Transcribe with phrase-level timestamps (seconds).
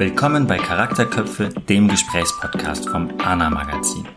[0.00, 4.08] Willkommen bei Charakterköpfe, dem Gesprächspodcast vom ANA Magazin.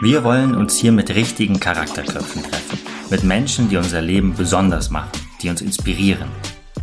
[0.00, 2.78] Wir wollen uns hier mit richtigen Charakterköpfen treffen,
[3.10, 5.10] mit Menschen, die unser Leben besonders machen,
[5.42, 6.28] die uns inspirieren.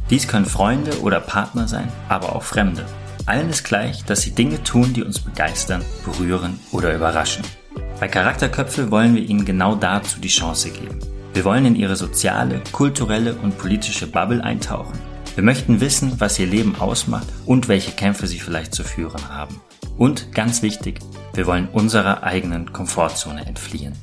[0.10, 2.86] Dies können Freunde oder Partner sein, aber auch Fremde.
[3.26, 7.46] Allen ist gleich, dass sie Dinge tun, die uns begeistern, berühren oder überraschen.
[8.02, 11.00] Bei Charakterköpfe wollen wir ihnen genau dazu die Chance geben.
[11.34, 15.00] Wir wollen in ihre soziale, kulturelle und politische Bubble eintauchen.
[15.40, 19.62] Wir möchten wissen, was ihr Leben ausmacht und welche Kämpfe sie vielleicht zu führen haben.
[19.98, 21.00] Und ganz wichtig,
[21.34, 23.94] wir wollen unserer eigenen Komfortzone entfliehen.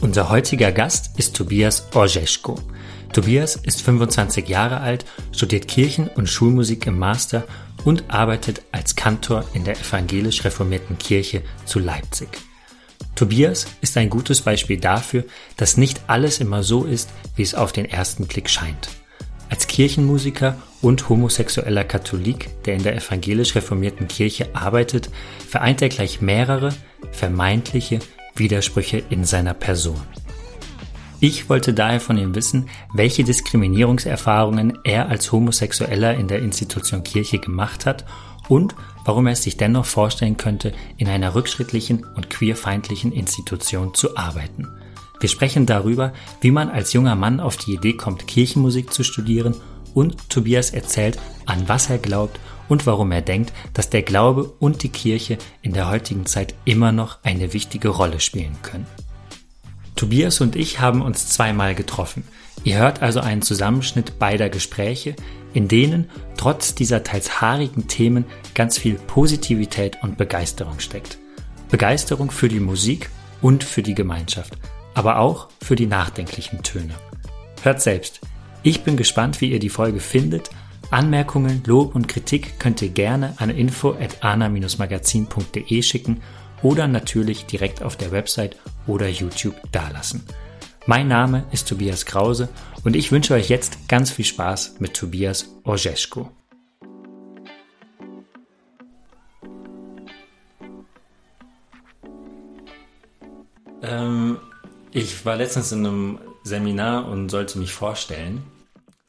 [0.00, 2.56] Unser heutiger Gast ist Tobias Orzeschko.
[3.12, 7.44] Tobias ist 25 Jahre alt, studiert Kirchen- und Schulmusik im Master
[7.84, 12.49] und arbeitet als Kantor in der evangelisch reformierten Kirche zu Leipzig.
[13.14, 15.24] Tobias ist ein gutes Beispiel dafür,
[15.56, 18.88] dass nicht alles immer so ist, wie es auf den ersten Blick scheint.
[19.50, 25.10] Als Kirchenmusiker und homosexueller Katholik, der in der evangelisch reformierten Kirche arbeitet,
[25.46, 26.72] vereint er gleich mehrere
[27.10, 27.98] vermeintliche
[28.36, 30.00] Widersprüche in seiner Person.
[31.22, 37.38] Ich wollte daher von ihm wissen, welche Diskriminierungserfahrungen er als Homosexueller in der Institution Kirche
[37.38, 38.06] gemacht hat
[38.48, 38.74] und
[39.04, 44.68] warum er es sich dennoch vorstellen könnte, in einer rückschrittlichen und queerfeindlichen Institution zu arbeiten.
[45.20, 49.54] Wir sprechen darüber, wie man als junger Mann auf die Idee kommt, Kirchenmusik zu studieren
[49.94, 54.82] und Tobias erzählt, an was er glaubt und warum er denkt, dass der Glaube und
[54.82, 58.86] die Kirche in der heutigen Zeit immer noch eine wichtige Rolle spielen können.
[59.96, 62.24] Tobias und ich haben uns zweimal getroffen.
[62.64, 65.16] Ihr hört also einen Zusammenschnitt beider Gespräche,
[65.52, 71.18] in denen trotz dieser teils haarigen Themen ganz viel Positivität und Begeisterung steckt.
[71.70, 73.10] Begeisterung für die Musik
[73.42, 74.54] und für die Gemeinschaft,
[74.94, 76.94] aber auch für die nachdenklichen Töne.
[77.62, 78.20] Hört selbst.
[78.62, 80.50] Ich bin gespannt, wie ihr die Folge findet.
[80.90, 86.20] Anmerkungen, Lob und Kritik könnt ihr gerne an info at ana-magazin.de schicken
[86.62, 88.56] oder natürlich direkt auf der Website
[88.86, 90.24] oder YouTube dalassen.
[90.86, 92.48] Mein Name ist Tobias Krause
[92.84, 96.30] und ich wünsche euch jetzt ganz viel Spaß mit Tobias Orzeschko.
[103.82, 104.38] Ähm,
[104.92, 108.42] ich war letztens in einem Seminar und sollte mich vorstellen.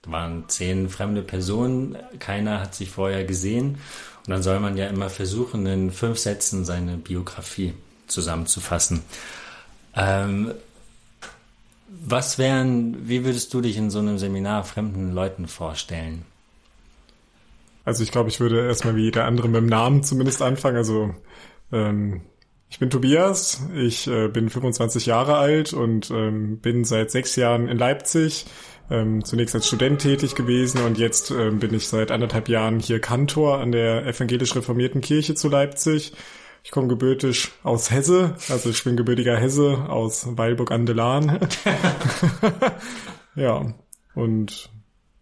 [0.02, 3.78] Da waren zehn fremde Personen, keiner hat sich vorher gesehen
[4.26, 7.74] und dann soll man ja immer versuchen, in fünf Sätzen seine Biografie
[8.08, 9.02] zusammenzufassen.
[9.96, 10.54] Ähm,
[12.00, 16.26] was wären, wie würdest du dich in so einem Seminar fremden Leuten vorstellen?
[17.84, 20.78] Also ich glaube, ich würde erstmal wie jeder andere mit dem Namen zumindest anfangen.
[20.78, 21.14] Also
[21.72, 22.22] ähm,
[22.70, 27.68] ich bin Tobias, ich äh, bin 25 Jahre alt und ähm, bin seit sechs Jahren
[27.68, 28.46] in Leipzig
[28.90, 33.00] ähm, zunächst als Student tätig gewesen und jetzt ähm, bin ich seit anderthalb Jahren hier
[33.00, 36.14] Kantor an der evangelisch reformierten Kirche zu Leipzig.
[36.64, 41.40] Ich komme gebürtig aus Hesse, also ich bin gebürtiger Hesse aus Weilburg an der Lahn.
[43.36, 43.74] ja,
[44.14, 44.70] und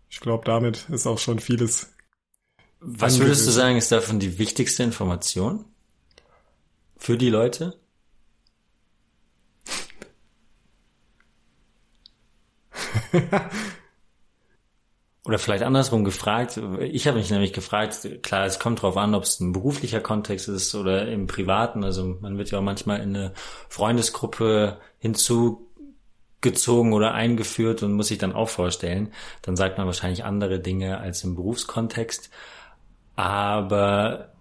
[0.10, 1.94] ich glaube, damit ist auch schon vieles.
[2.82, 5.66] Was würdest du sagen, ist davon die wichtigste Information
[6.98, 7.80] für die Leute?
[15.30, 16.60] Oder vielleicht andersrum gefragt.
[16.80, 20.50] Ich habe mich nämlich gefragt, klar, es kommt drauf an, ob es ein beruflicher Kontext
[20.50, 21.84] ist oder im privaten.
[21.84, 23.34] Also man wird ja auch manchmal in eine
[23.68, 29.14] Freundesgruppe hinzugezogen oder eingeführt und muss sich dann auch vorstellen.
[29.44, 32.32] Dann sagt man wahrscheinlich andere Dinge als im Berufskontext.
[33.16, 34.34] Aber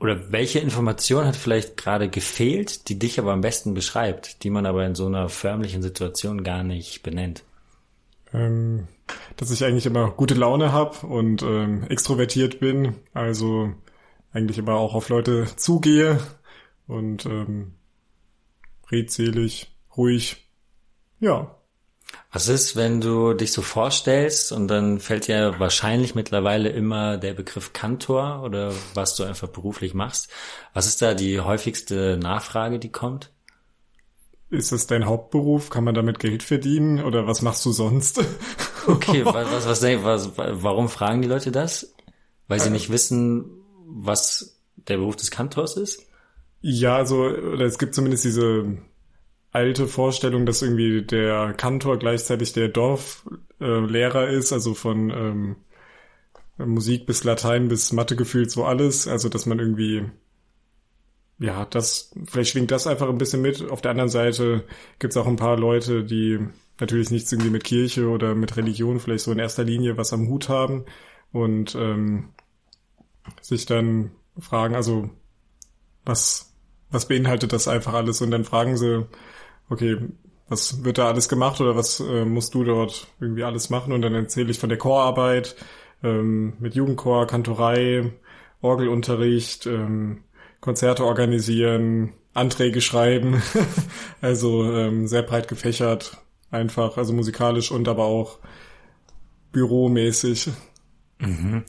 [0.00, 4.66] oder welche Information hat vielleicht gerade gefehlt, die dich aber am besten beschreibt, die man
[4.66, 7.44] aber in so einer förmlichen Situation gar nicht benennt?
[8.32, 8.88] Ähm,
[9.36, 13.72] dass ich eigentlich immer gute Laune habe und ähm, extrovertiert bin, also
[14.32, 16.18] eigentlich immer auch auf Leute zugehe
[16.86, 17.74] und ähm,
[18.90, 20.48] redselig, ruhig,
[21.20, 21.56] ja.
[22.30, 27.34] Was ist, wenn du dich so vorstellst und dann fällt dir wahrscheinlich mittlerweile immer der
[27.34, 30.30] Begriff Kantor oder was du einfach beruflich machst?
[30.74, 33.30] Was ist da die häufigste Nachfrage, die kommt?
[34.52, 35.70] Ist es dein Hauptberuf?
[35.70, 37.02] Kann man damit Geld verdienen?
[37.02, 38.22] Oder was machst du sonst?
[38.86, 41.94] okay, was, was, was, was, warum fragen die Leute das?
[42.48, 43.46] Weil sie nicht wissen,
[43.86, 46.06] was der Beruf des Kantors ist?
[46.60, 48.76] Ja, also, oder es gibt zumindest diese
[49.52, 55.56] alte Vorstellung, dass irgendwie der Kantor gleichzeitig der Dorflehrer äh, ist, also von ähm,
[56.58, 59.08] Musik bis Latein bis Mathe gefühlt so alles.
[59.08, 60.10] Also, dass man irgendwie
[61.42, 63.68] ja, das, vielleicht schwingt das einfach ein bisschen mit.
[63.68, 64.64] Auf der anderen Seite
[65.00, 66.38] gibt's auch ein paar Leute, die
[66.78, 70.28] natürlich nichts irgendwie mit Kirche oder mit Religion vielleicht so in erster Linie was am
[70.28, 70.84] Hut haben
[71.32, 72.28] und ähm,
[73.40, 75.10] sich dann fragen, also
[76.04, 76.54] was,
[76.90, 78.20] was beinhaltet das einfach alles?
[78.20, 79.06] Und dann fragen sie,
[79.68, 79.96] okay,
[80.48, 83.92] was wird da alles gemacht oder was äh, musst du dort irgendwie alles machen?
[83.92, 85.56] Und dann erzähle ich von der Chorarbeit
[86.04, 88.12] ähm, mit Jugendchor, Kantorei,
[88.60, 90.22] Orgelunterricht, ähm,
[90.62, 93.42] Konzerte organisieren, Anträge schreiben.
[94.22, 96.16] also ähm, sehr breit gefächert,
[96.50, 98.38] einfach, also musikalisch und aber auch
[99.50, 100.50] büromäßig.
[101.18, 101.64] Mhm.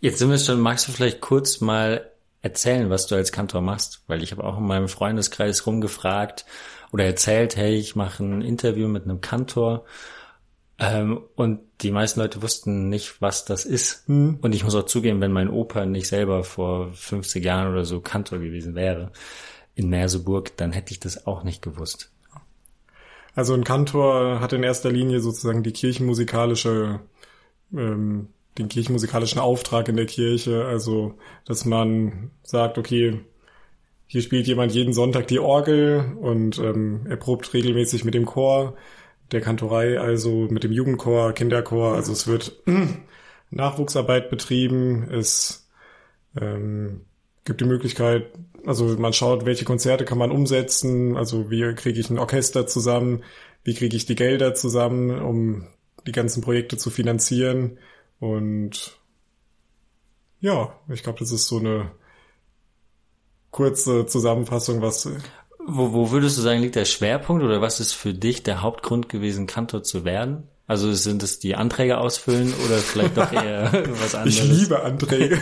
[0.00, 2.10] Jetzt sind wir schon, magst du vielleicht kurz mal
[2.42, 4.02] erzählen, was du als Kantor machst?
[4.08, 6.44] Weil ich habe auch in meinem Freundeskreis rumgefragt
[6.92, 9.84] oder erzählt, hey, ich mache ein Interview mit einem Kantor.
[10.78, 14.08] Ähm, und die meisten Leute wussten nicht, was das ist.
[14.08, 14.38] Mhm.
[14.40, 18.00] Und ich muss auch zugeben, wenn mein Opa nicht selber vor 50 Jahren oder so
[18.00, 19.12] Kantor gewesen wäre
[19.74, 22.10] in Merseburg, dann hätte ich das auch nicht gewusst.
[23.34, 27.00] Also ein Kantor hat in erster Linie sozusagen die kirchenmusikalische
[27.72, 28.28] ähm,
[28.58, 31.14] den kirchenmusikalischen Auftrag in der Kirche, also
[31.46, 33.20] dass man sagt, okay,
[34.06, 38.74] hier spielt jemand jeden Sonntag die Orgel und ähm, er probt regelmäßig mit dem Chor,
[39.32, 42.62] der Kantorei, also mit dem Jugendchor, Kinderchor, also es wird
[43.50, 45.68] Nachwuchsarbeit betrieben, es
[46.40, 47.02] ähm,
[47.44, 48.26] gibt die Möglichkeit,
[48.66, 53.24] also man schaut, welche Konzerte kann man umsetzen, also wie kriege ich ein Orchester zusammen,
[53.64, 55.66] wie kriege ich die Gelder zusammen, um
[56.06, 57.78] die ganzen Projekte zu finanzieren.
[58.18, 58.98] Und
[60.40, 61.92] ja, ich glaube, das ist so eine
[63.50, 65.08] kurze Zusammenfassung, was.
[65.66, 69.08] Wo, wo würdest du sagen, liegt der Schwerpunkt oder was ist für dich der Hauptgrund
[69.08, 70.48] gewesen, Kantor zu werden?
[70.66, 73.72] Also sind es die Anträge ausfüllen oder vielleicht doch eher
[74.02, 74.38] was anderes?
[74.38, 75.38] Ich liebe Anträge.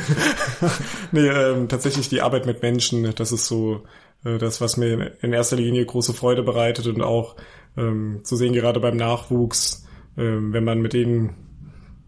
[1.12, 3.84] nee, ähm, tatsächlich die Arbeit mit Menschen, das ist so
[4.24, 7.36] äh, das, was mir in erster Linie große Freude bereitet und auch
[7.76, 11.34] ähm, zu sehen, gerade beim Nachwuchs, ähm, wenn man mit denen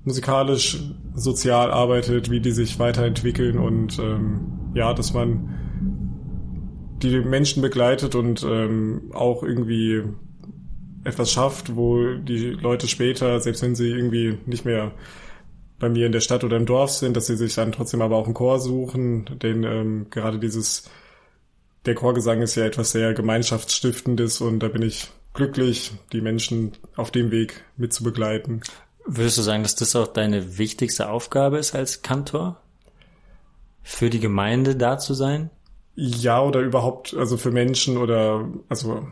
[0.04, 0.78] musikalisch,
[1.14, 5.54] sozial arbeitet, wie die sich weiterentwickeln und ähm, ja, dass man
[7.02, 10.02] die Menschen begleitet und ähm, auch irgendwie
[11.04, 14.92] etwas schafft, wo die Leute später, selbst wenn sie irgendwie nicht mehr
[15.78, 18.16] bei mir in der Stadt oder im Dorf sind, dass sie sich dann trotzdem aber
[18.16, 20.88] auch einen Chor suchen, denn ähm, gerade dieses,
[21.86, 27.10] der Chorgesang ist ja etwas sehr Gemeinschaftsstiftendes und da bin ich glücklich, die Menschen auf
[27.10, 28.62] dem Weg mitzubegleiten.
[29.04, 32.60] Würdest du sagen, dass das auch deine wichtigste Aufgabe ist als Kantor?
[33.82, 35.50] Für die Gemeinde da zu sein?
[35.94, 39.06] Ja, oder überhaupt, also für Menschen oder, also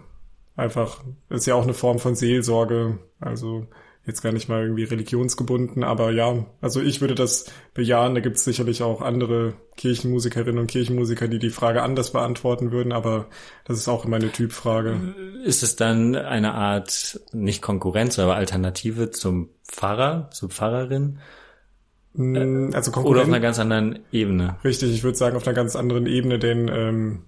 [0.56, 2.98] einfach, ist ja auch eine Form von Seelsorge.
[3.20, 3.66] Also
[4.06, 8.14] jetzt gar nicht mal irgendwie religionsgebunden, aber ja, also ich würde das bejahen.
[8.14, 12.92] Da gibt es sicherlich auch andere Kirchenmusikerinnen und Kirchenmusiker, die die Frage anders beantworten würden,
[12.92, 13.26] aber
[13.64, 15.14] das ist auch meine Typfrage.
[15.44, 21.18] Ist es dann eine Art, nicht Konkurrenz, aber Alternative zum Pfarrer, zur Pfarrerin?
[22.14, 23.10] Mm, also Konkurrenz.
[23.10, 24.56] Oder auf einer ganz anderen Ebene.
[24.64, 27.22] Richtig, ich würde sagen auf einer ganz anderen Ebene, denn ähm,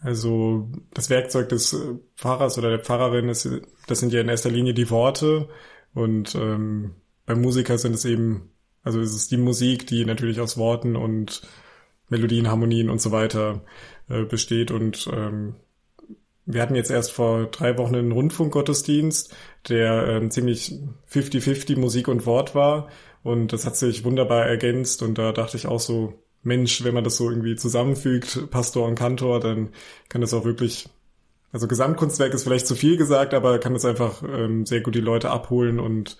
[0.00, 3.48] also das Werkzeug des äh, Pfarrers oder der Pfarrerin ist,
[3.86, 5.48] das sind ja in erster Linie die Worte
[5.94, 6.94] und ähm,
[7.26, 8.50] beim Musiker sind es eben,
[8.82, 11.42] also es ist die Musik, die natürlich aus Worten und
[12.08, 13.62] Melodien, Harmonien und so weiter
[14.08, 15.56] äh, besteht und ähm,
[16.46, 19.34] wir hatten jetzt erst vor drei Wochen einen Rundfunkgottesdienst,
[19.68, 20.74] der ähm, ziemlich
[21.12, 22.88] 50-50 Musik und Wort war
[23.22, 27.04] und das hat sich wunderbar ergänzt und da dachte ich auch so, Mensch, wenn man
[27.04, 29.70] das so irgendwie zusammenfügt, Pastor und Kantor, dann
[30.08, 30.88] kann das auch wirklich,
[31.52, 35.00] also Gesamtkunstwerk ist vielleicht zu viel gesagt, aber kann das einfach ähm, sehr gut die
[35.00, 36.16] Leute abholen und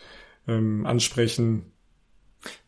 [0.47, 1.73] ähm, ansprechen.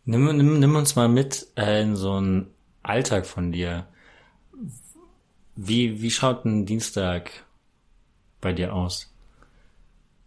[0.05, 2.49] Nimm, nimm, nimm uns mal mit äh, in so einen
[2.83, 3.87] Alltag von dir.
[5.55, 7.31] Wie, wie schaut ein Dienstag
[8.41, 9.15] bei dir aus?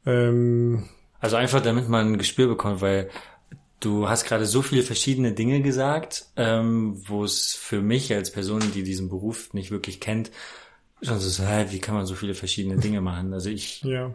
[0.05, 0.87] Ähm,
[1.19, 3.09] also einfach, damit man ein Gespür bekommt, weil
[3.85, 8.63] Du hast gerade so viele verschiedene Dinge gesagt, ähm, wo es für mich als Person,
[8.73, 10.31] die diesen Beruf nicht wirklich kennt,
[11.03, 13.31] schon so, hä, wie kann man so viele verschiedene Dinge machen?
[13.31, 13.83] Also ich.
[13.83, 14.11] Ja,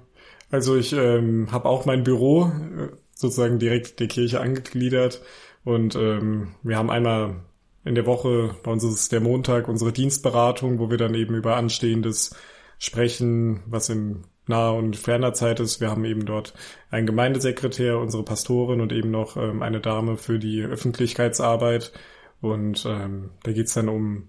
[0.50, 5.22] also ich ähm, habe auch mein Büro äh, sozusagen direkt der Kirche angegliedert
[5.62, 7.36] und ähm, wir haben einmal
[7.84, 11.36] in der Woche, bei uns ist es der Montag, unsere Dienstberatung, wo wir dann eben
[11.36, 12.34] über Anstehendes
[12.80, 15.80] sprechen, was in naher und ferner Zeit ist.
[15.80, 16.54] Wir haben eben dort
[16.90, 21.92] einen Gemeindesekretär, unsere Pastorin und eben noch ähm, eine Dame für die Öffentlichkeitsarbeit.
[22.40, 24.28] Und ähm, da geht's dann um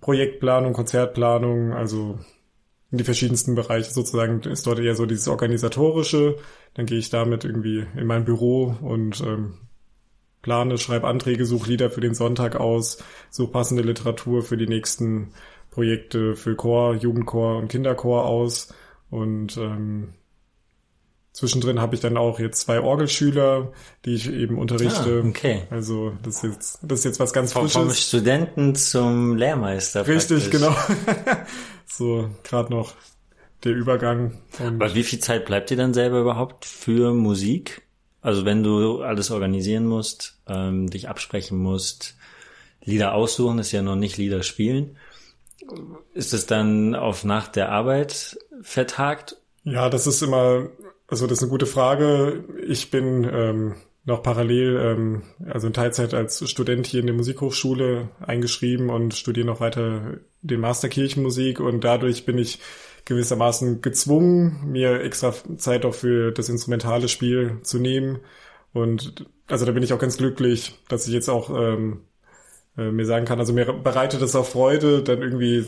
[0.00, 2.18] Projektplanung, Konzertplanung, also
[2.90, 6.36] in die verschiedensten Bereiche sozusagen ist dort eher so dieses organisatorische.
[6.74, 9.54] Dann gehe ich damit irgendwie in mein Büro und ähm,
[10.42, 15.32] plane, schreibe Anträge, suche Lieder für den Sonntag aus, suche passende Literatur für die nächsten
[15.70, 18.74] Projekte für Chor, Jugendchor und Kinderchor aus
[19.10, 20.14] und ähm,
[21.32, 23.72] zwischendrin habe ich dann auch jetzt zwei Orgelschüler,
[24.04, 25.22] die ich eben unterrichte.
[25.24, 25.62] Ah, okay.
[25.70, 27.72] Also das ist jetzt, das ist jetzt was ganz Frisches.
[27.72, 30.06] vom Studenten zum Lehrmeister.
[30.06, 30.60] Richtig, praktisch.
[30.60, 30.74] genau.
[31.86, 32.94] so, gerade noch
[33.64, 34.38] der Übergang.
[34.58, 37.82] Und Aber wie viel Zeit bleibt dir dann selber überhaupt für Musik?
[38.22, 42.16] Also wenn du alles organisieren musst, ähm, dich absprechen musst,
[42.82, 44.96] Lieder aussuchen, ist ja noch nicht Lieder spielen.
[46.14, 49.40] Ist es dann auf nach der Arbeit vertagt?
[49.64, 50.68] ja, das ist immer,
[51.06, 52.44] also das ist eine gute Frage.
[52.66, 53.74] Ich bin ähm,
[54.04, 59.46] noch parallel, ähm, also in Teilzeit als Student hier in der Musikhochschule eingeschrieben und studiere
[59.46, 62.60] noch weiter den Master Kirchenmusik und dadurch bin ich
[63.04, 68.20] gewissermaßen gezwungen, mir extra Zeit auch für das instrumentale Spiel zu nehmen.
[68.72, 72.02] Und also da bin ich auch ganz glücklich, dass ich jetzt auch ähm,
[72.76, 75.66] äh, mir sagen kann, also mir bereitet es auch Freude, dann irgendwie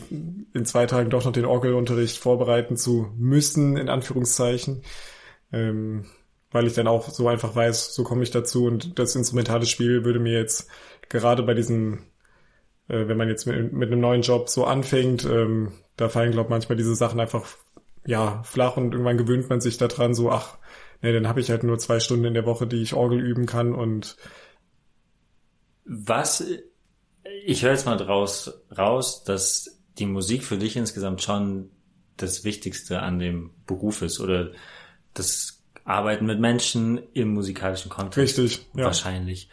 [0.53, 4.83] in zwei Tagen doch noch den Orgelunterricht vorbereiten zu müssen, in Anführungszeichen.
[5.51, 6.05] Ähm,
[6.53, 10.05] weil ich dann auch so einfach weiß, so komme ich dazu und das instrumentale Spiel
[10.05, 10.69] würde mir jetzt
[11.09, 12.03] gerade bei diesem,
[12.87, 16.47] äh, wenn man jetzt mit, mit einem neuen Job so anfängt, ähm, da fallen, glaube
[16.47, 17.45] ich, manchmal diese Sachen einfach
[18.05, 20.57] ja flach und irgendwann gewöhnt man sich daran, so, ach,
[21.01, 23.45] nee, dann habe ich halt nur zwei Stunden in der Woche, die ich Orgel üben
[23.45, 24.15] kann und
[25.85, 26.43] Was,
[27.45, 31.69] ich höre jetzt mal draus raus, dass die Musik für dich insgesamt schon
[32.17, 34.51] das Wichtigste an dem Beruf ist oder
[35.13, 38.39] das Arbeiten mit Menschen im musikalischen Kontext.
[38.39, 38.85] Richtig, ja.
[38.85, 39.49] Wahrscheinlich.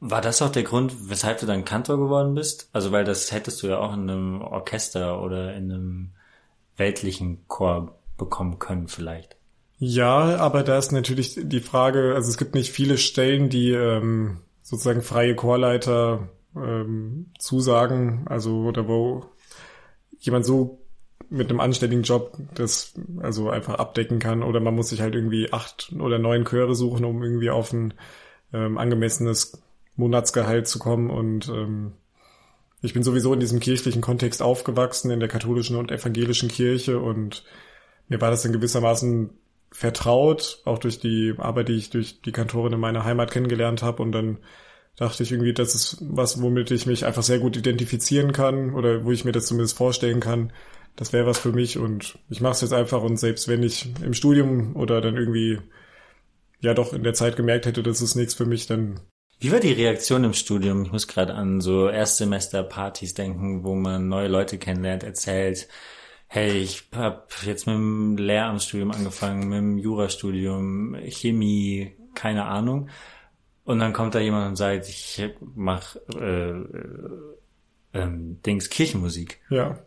[0.00, 2.70] War das auch der Grund, weshalb du dann Kantor geworden bist?
[2.72, 6.10] Also, weil das hättest du ja auch in einem Orchester oder in einem
[6.76, 9.36] weltlichen Chor bekommen können, vielleicht.
[9.78, 14.40] Ja, aber da ist natürlich die Frage, also es gibt nicht viele Stellen, die ähm,
[14.70, 19.24] sozusagen freie Chorleiter ähm, zusagen, also oder wo
[20.20, 20.78] jemand so
[21.28, 24.44] mit einem anständigen Job das also einfach abdecken kann.
[24.44, 27.94] Oder man muss sich halt irgendwie acht oder neun Chöre suchen, um irgendwie auf ein
[28.52, 29.60] ähm, angemessenes
[29.96, 31.10] Monatsgehalt zu kommen.
[31.10, 31.92] Und ähm,
[32.80, 37.00] ich bin sowieso in diesem kirchlichen Kontext aufgewachsen, in der katholischen und evangelischen Kirche.
[37.00, 37.44] Und
[38.08, 39.30] mir war das in gewissermaßen
[39.72, 44.02] vertraut, auch durch die Arbeit, die ich durch die Kantorin in meiner Heimat kennengelernt habe.
[44.02, 44.38] Und dann
[44.96, 49.04] dachte ich irgendwie, das ist was, womit ich mich einfach sehr gut identifizieren kann oder
[49.04, 50.52] wo ich mir das zumindest vorstellen kann.
[50.96, 53.88] Das wäre was für mich und ich mache es jetzt einfach und selbst wenn ich
[54.02, 55.58] im Studium oder dann irgendwie
[56.58, 59.00] ja doch in der Zeit gemerkt hätte, das ist nichts für mich, dann
[59.38, 60.82] Wie war die Reaktion im Studium?
[60.82, 65.68] Ich muss gerade an so Erstsemester-Partys denken, wo man neue Leute kennenlernt, erzählt,
[66.32, 72.88] hey, ich hab jetzt mit dem Lehramtsstudium angefangen, mit dem Jurastudium, Chemie, keine Ahnung.
[73.64, 75.20] Und dann kommt da jemand und sagt, ich
[75.56, 77.08] mach äh, äh,
[77.94, 79.40] ähm, Dings Kirchenmusik.
[79.50, 79.80] ja.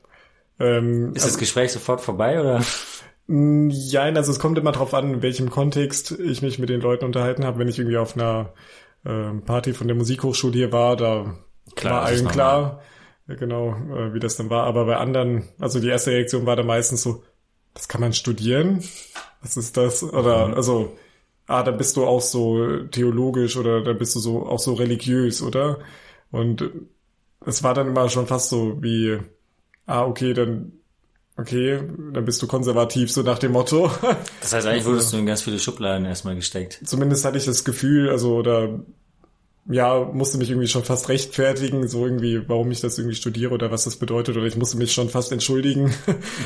[0.60, 2.62] Ähm, Ist das Gespräch sofort vorbei oder?
[3.28, 7.06] Ja, also es kommt immer drauf an, in welchem Kontext ich mich mit den Leuten
[7.06, 7.58] unterhalten habe.
[7.58, 8.54] Wenn ich irgendwie auf einer
[9.06, 11.38] ähm, Party von der Musikhochschule hier war, da
[11.76, 12.93] Klar, war allen klar, äh,
[13.27, 14.65] genau, äh, wie das dann war.
[14.65, 17.24] Aber bei anderen, also die erste Reaktion war dann meistens so,
[17.74, 18.84] das kann man studieren?
[19.42, 20.03] Was ist das?
[20.03, 20.53] Oder Mhm.
[20.53, 20.98] also,
[21.48, 25.42] ah, da bist du auch so theologisch oder da bist du so auch so religiös,
[25.42, 25.80] oder?
[26.32, 26.70] Und
[27.46, 29.20] es war dann immer schon fast so wie,
[29.86, 30.74] ah, okay, dann
[31.36, 31.82] okay,
[32.13, 33.89] dann bist du konservativ, so nach dem Motto.
[34.39, 36.80] Das heißt, eigentlich wurdest du in ganz viele Schubladen erstmal gesteckt.
[36.86, 38.80] Zumindest hatte ich das Gefühl, also oder
[39.65, 43.72] ja, musste mich irgendwie schon fast rechtfertigen, so irgendwie, warum ich das irgendwie studiere oder
[43.72, 45.93] was das bedeutet, oder ich musste mich schon fast entschuldigen.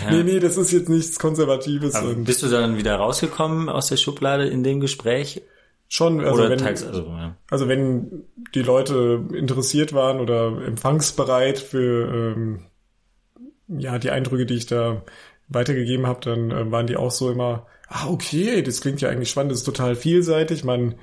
[0.06, 0.12] Ja.
[0.12, 4.48] nee, nee, das ist jetzt nichts Konservatives bist du dann wieder rausgekommen aus der Schublade
[4.48, 5.42] in dem Gespräch?
[5.90, 7.36] schon, also Oder wenn, teils, also, ja.
[7.50, 12.66] also wenn die Leute interessiert waren oder empfangsbereit für ähm,
[13.68, 15.04] ja die Eindrücke, die ich da
[15.48, 19.30] weitergegeben habe, dann äh, waren die auch so immer, ah okay, das klingt ja eigentlich
[19.30, 20.64] spannend, das ist total vielseitig.
[20.64, 20.96] Man,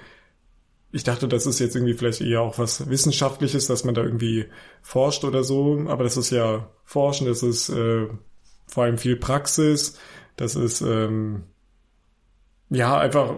[0.95, 4.47] ich dachte, das ist jetzt irgendwie vielleicht eher auch was Wissenschaftliches, dass man da irgendwie
[4.81, 8.07] forscht oder so, aber das ist ja Forschen, das ist äh,
[8.67, 9.99] vor allem viel Praxis,
[10.37, 11.43] das ist ähm,
[12.71, 13.35] ja einfach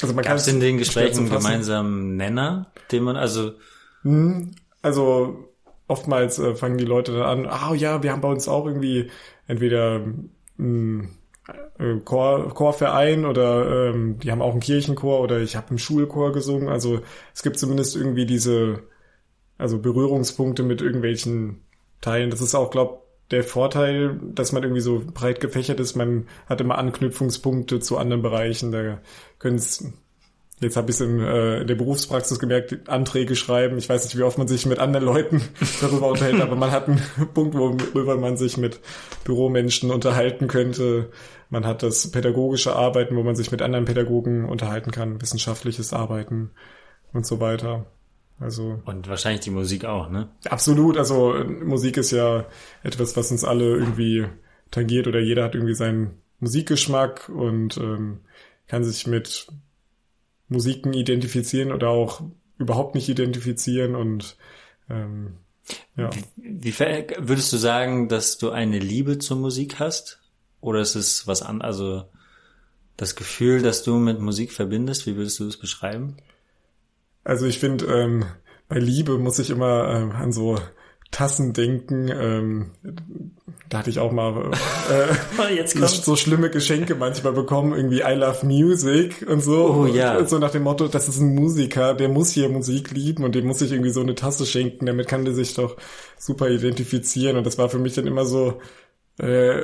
[0.00, 3.52] also man Gab es in den Gesprächen einen gemeinsamen Nenner, den man, also,
[4.02, 5.50] Hm, Also
[5.88, 9.10] oftmals äh, fangen die Leute dann an, ah ja, wir haben bei uns auch irgendwie
[9.46, 9.96] entweder
[10.58, 11.08] einen äh,
[12.04, 16.68] Chor, Chorverein oder ähm, die haben auch einen Kirchenchor oder ich habe im Schulchor gesungen.
[16.68, 17.00] Also
[17.34, 18.82] es gibt zumindest irgendwie diese
[19.58, 21.62] also Berührungspunkte mit irgendwelchen
[22.00, 22.30] Teilen.
[22.30, 25.94] Das ist auch, glaube der Vorteil, dass man irgendwie so breit gefächert ist.
[25.94, 28.72] Man hat immer Anknüpfungspunkte zu anderen Bereichen.
[28.72, 29.00] Da
[29.38, 29.84] können es
[30.62, 33.78] Jetzt habe ich es in, äh, in der Berufspraxis gemerkt, Anträge schreiben.
[33.78, 35.40] Ich weiß nicht, wie oft man sich mit anderen Leuten
[35.80, 37.00] darüber unterhält, aber man hat einen
[37.34, 38.78] Punkt, worüber man sich mit
[39.24, 41.08] Büromenschen unterhalten könnte.
[41.50, 46.50] Man hat das pädagogische Arbeiten, wo man sich mit anderen Pädagogen unterhalten kann, wissenschaftliches Arbeiten
[47.12, 47.86] und so weiter.
[48.38, 50.28] Also und wahrscheinlich die Musik auch, ne?
[50.48, 50.96] Absolut.
[50.96, 52.46] Also Musik ist ja
[52.82, 54.26] etwas, was uns alle irgendwie
[54.70, 58.20] tangiert oder jeder hat irgendwie seinen Musikgeschmack und ähm,
[58.66, 59.48] kann sich mit
[60.48, 62.22] Musiken identifizieren oder auch
[62.58, 64.36] überhaupt nicht identifizieren und
[64.88, 65.38] ähm,
[65.96, 66.10] ja.
[66.12, 70.19] Wie, wie würdest du sagen, dass du eine Liebe zur Musik hast?
[70.60, 72.04] Oder ist es was an, also
[72.96, 76.16] das Gefühl, dass du mit Musik verbindest, wie würdest du das beschreiben?
[77.24, 78.24] Also ich finde, ähm,
[78.68, 80.58] bei Liebe muss ich immer ähm, an so
[81.10, 82.08] Tassen denken.
[82.08, 82.70] Ähm,
[83.68, 84.52] da hatte ich auch mal
[84.90, 89.74] äh, Jetzt so schlimme Geschenke manchmal bekommen, irgendwie I love music und so.
[89.74, 90.18] Oh ja.
[90.18, 93.34] Und so nach dem Motto, das ist ein Musiker, der muss hier Musik lieben und
[93.34, 95.76] dem muss ich irgendwie so eine Tasse schenken, damit kann der sich doch
[96.16, 97.36] super identifizieren.
[97.36, 98.60] Und das war für mich dann immer so,
[99.18, 99.62] äh,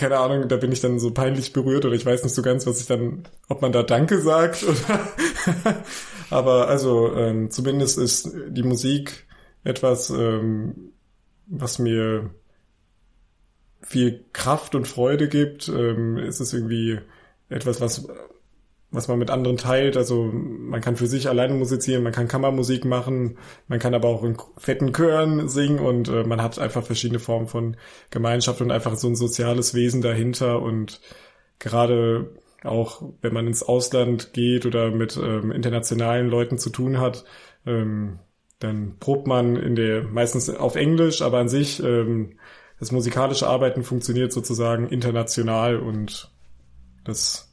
[0.00, 2.66] keine Ahnung, da bin ich dann so peinlich berührt oder ich weiß nicht so ganz,
[2.66, 5.12] was ich dann, ob man da Danke sagt oder
[6.30, 9.26] aber also ähm, zumindest ist die Musik
[9.62, 10.92] etwas, ähm,
[11.46, 12.30] was mir
[13.82, 15.68] viel Kraft und Freude gibt.
[15.68, 17.00] Ähm, es ist irgendwie
[17.50, 18.08] etwas, was
[18.90, 19.96] was man mit anderen teilt.
[19.96, 24.24] Also man kann für sich alleine musizieren, man kann Kammermusik machen, man kann aber auch
[24.24, 27.76] in fetten Chören singen und äh, man hat einfach verschiedene Formen von
[28.10, 31.00] Gemeinschaft und einfach so ein soziales Wesen dahinter und
[31.58, 32.30] gerade
[32.64, 37.24] auch wenn man ins Ausland geht oder mit ähm, internationalen Leuten zu tun hat,
[37.66, 38.18] ähm,
[38.58, 42.38] dann probt man in der meistens auf Englisch, aber an sich ähm,
[42.78, 46.30] das musikalische Arbeiten funktioniert sozusagen international und
[47.04, 47.49] das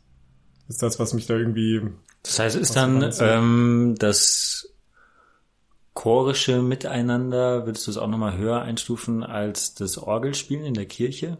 [0.67, 1.81] ist das, was mich da irgendwie.
[2.23, 4.73] Das heißt, ist dann ähm, das
[5.93, 11.37] chorische Miteinander, würdest du es auch nochmal höher einstufen als das Orgelspielen in der Kirche?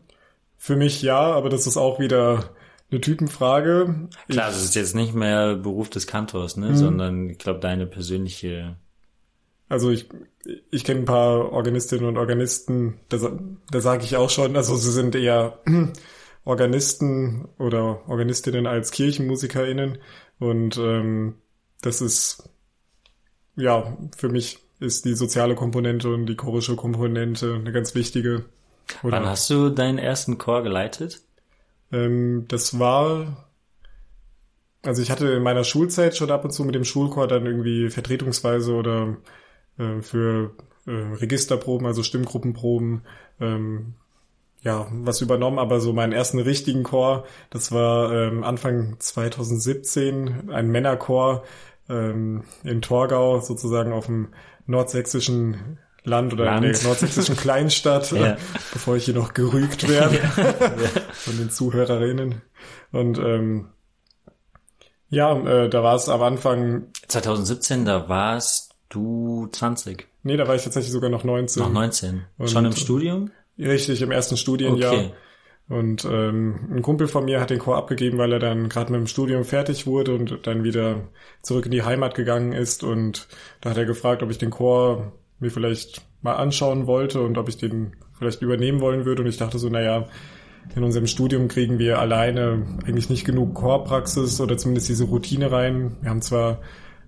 [0.58, 2.50] Für mich ja, aber das ist auch wieder
[2.90, 4.08] eine Typenfrage.
[4.30, 6.76] Klar, ich, das ist jetzt nicht mehr Beruf des Kantors, ne, mhm.
[6.76, 8.78] sondern ich glaube deine persönliche
[9.70, 10.08] also ich,
[10.72, 13.18] ich kenne ein paar Organistinnen und Organisten, da,
[13.70, 15.60] da sage ich auch schon, also sie sind eher
[16.48, 19.98] Organisten oder Organistinnen als KirchenmusikerInnen
[20.40, 21.36] und ähm,
[21.82, 22.50] das ist
[23.56, 28.46] ja für mich ist die soziale Komponente und die chorische Komponente eine ganz wichtige.
[29.04, 31.22] Oder, Wann hast du deinen ersten Chor geleitet?
[31.92, 33.48] Ähm, das war
[34.84, 37.90] also ich hatte in meiner Schulzeit schon ab und zu mit dem Schulchor dann irgendwie
[37.90, 39.18] vertretungsweise oder
[39.78, 40.56] äh, für
[40.86, 43.02] äh, Registerproben, also Stimmgruppenproben,
[43.42, 43.96] ähm,
[44.62, 50.68] ja, was übernommen, aber so meinen ersten richtigen Chor, das war ähm, Anfang 2017, ein
[50.70, 51.44] Männerchor
[51.90, 54.30] ähm, in Torgau, sozusagen auf dem
[54.66, 56.66] nordsächsischen Land oder Land.
[56.66, 58.34] in der nordsächsischen Kleinstadt, ja.
[58.34, 58.38] äh,
[58.74, 60.18] bevor ich hier noch gerügt werde
[61.14, 62.42] von den Zuhörerinnen.
[62.92, 63.70] Und ähm,
[65.10, 70.08] ja, äh, da war es am Anfang 2017, da war es Du 20?
[70.24, 71.62] Nee, da war ich tatsächlich sogar noch 19.
[71.62, 72.24] Noch 19.
[72.38, 73.32] Und Schon im Studium?
[73.58, 74.94] Richtig, im ersten Studienjahr.
[74.94, 75.12] Okay.
[75.70, 79.02] Und ähm, ein Kumpel von mir hat den Chor abgegeben, weil er dann gerade mit
[79.02, 81.10] dem Studium fertig wurde und dann wieder
[81.42, 82.84] zurück in die Heimat gegangen ist.
[82.84, 83.28] Und
[83.60, 87.50] da hat er gefragt, ob ich den Chor mir vielleicht mal anschauen wollte und ob
[87.50, 89.24] ich den vielleicht übernehmen wollen würde.
[89.24, 90.08] Und ich dachte so, naja,
[90.76, 95.98] in unserem Studium kriegen wir alleine eigentlich nicht genug Chorpraxis oder zumindest diese Routine rein.
[96.02, 96.62] Wir haben zwar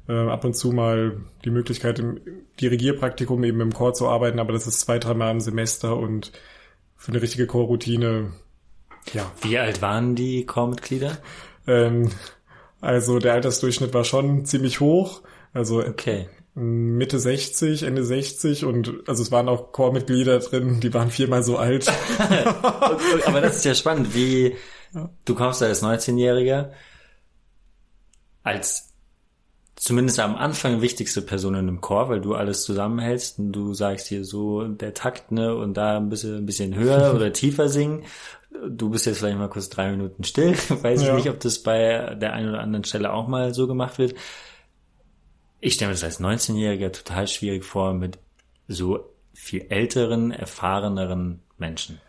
[0.09, 2.19] äh, ab und zu mal die Möglichkeit, im
[2.59, 6.33] Dirigierpraktikum eben im Chor zu arbeiten, aber das ist zwei, dreimal im Semester und
[6.97, 8.33] für eine richtige Chorroutine,
[9.13, 9.31] ja.
[9.41, 11.17] Wie alt waren die Chormitglieder?
[11.67, 12.11] Ähm,
[12.81, 15.21] also der Altersdurchschnitt war schon ziemlich hoch.
[15.53, 16.27] Also okay.
[16.55, 21.57] Mitte 60, Ende 60 und also es waren auch Chormitglieder drin, die waren viermal so
[21.57, 21.91] alt.
[23.25, 24.55] Aber das ist ja spannend, wie
[25.23, 26.71] du kommst als 19-Jähriger
[28.43, 28.88] als
[29.79, 34.07] zumindest am Anfang wichtigste Person in einem Chor, weil du alles zusammenhältst und du sagst
[34.07, 38.03] hier so der Takt, ne, und da ein bisschen, ein bisschen höher oder tiefer singen.
[38.67, 40.51] Du bist jetzt vielleicht mal kurz drei Minuten still.
[40.69, 41.09] Weiß ja.
[41.09, 44.15] ich nicht, ob das bei der einen oder anderen Stelle auch mal so gemacht wird.
[45.61, 48.19] Ich stelle mir das als 19-Jähriger total schwierig vor mit
[48.67, 52.01] so viel älteren, erfahreneren Menschen.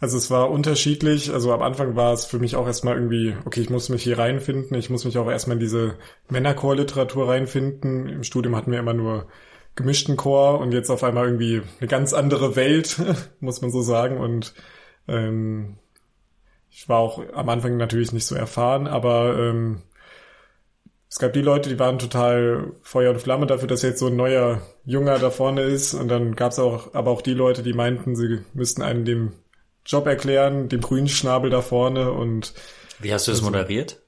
[0.00, 1.32] Also es war unterschiedlich.
[1.32, 4.18] Also am Anfang war es für mich auch erstmal irgendwie, okay, ich muss mich hier
[4.18, 4.76] reinfinden.
[4.78, 5.96] Ich muss mich auch erstmal in diese
[6.28, 8.08] Männerchor-Literatur reinfinden.
[8.08, 9.26] Im Studium hatten wir immer nur
[9.74, 13.00] gemischten Chor und jetzt auf einmal irgendwie eine ganz andere Welt,
[13.40, 14.18] muss man so sagen.
[14.18, 14.54] Und
[15.08, 15.78] ähm,
[16.70, 19.82] ich war auch am Anfang natürlich nicht so erfahren, aber ähm,
[21.08, 24.16] es gab die Leute, die waren total Feuer und Flamme dafür, dass jetzt so ein
[24.16, 25.94] neuer Junger da vorne ist.
[25.94, 29.32] Und dann gab es auch, aber auch die Leute, die meinten, sie müssten einem den
[29.88, 32.12] Job erklären, dem grünen Schnabel da vorne.
[32.12, 32.52] Und
[33.00, 34.02] wie hast du das also, moderiert?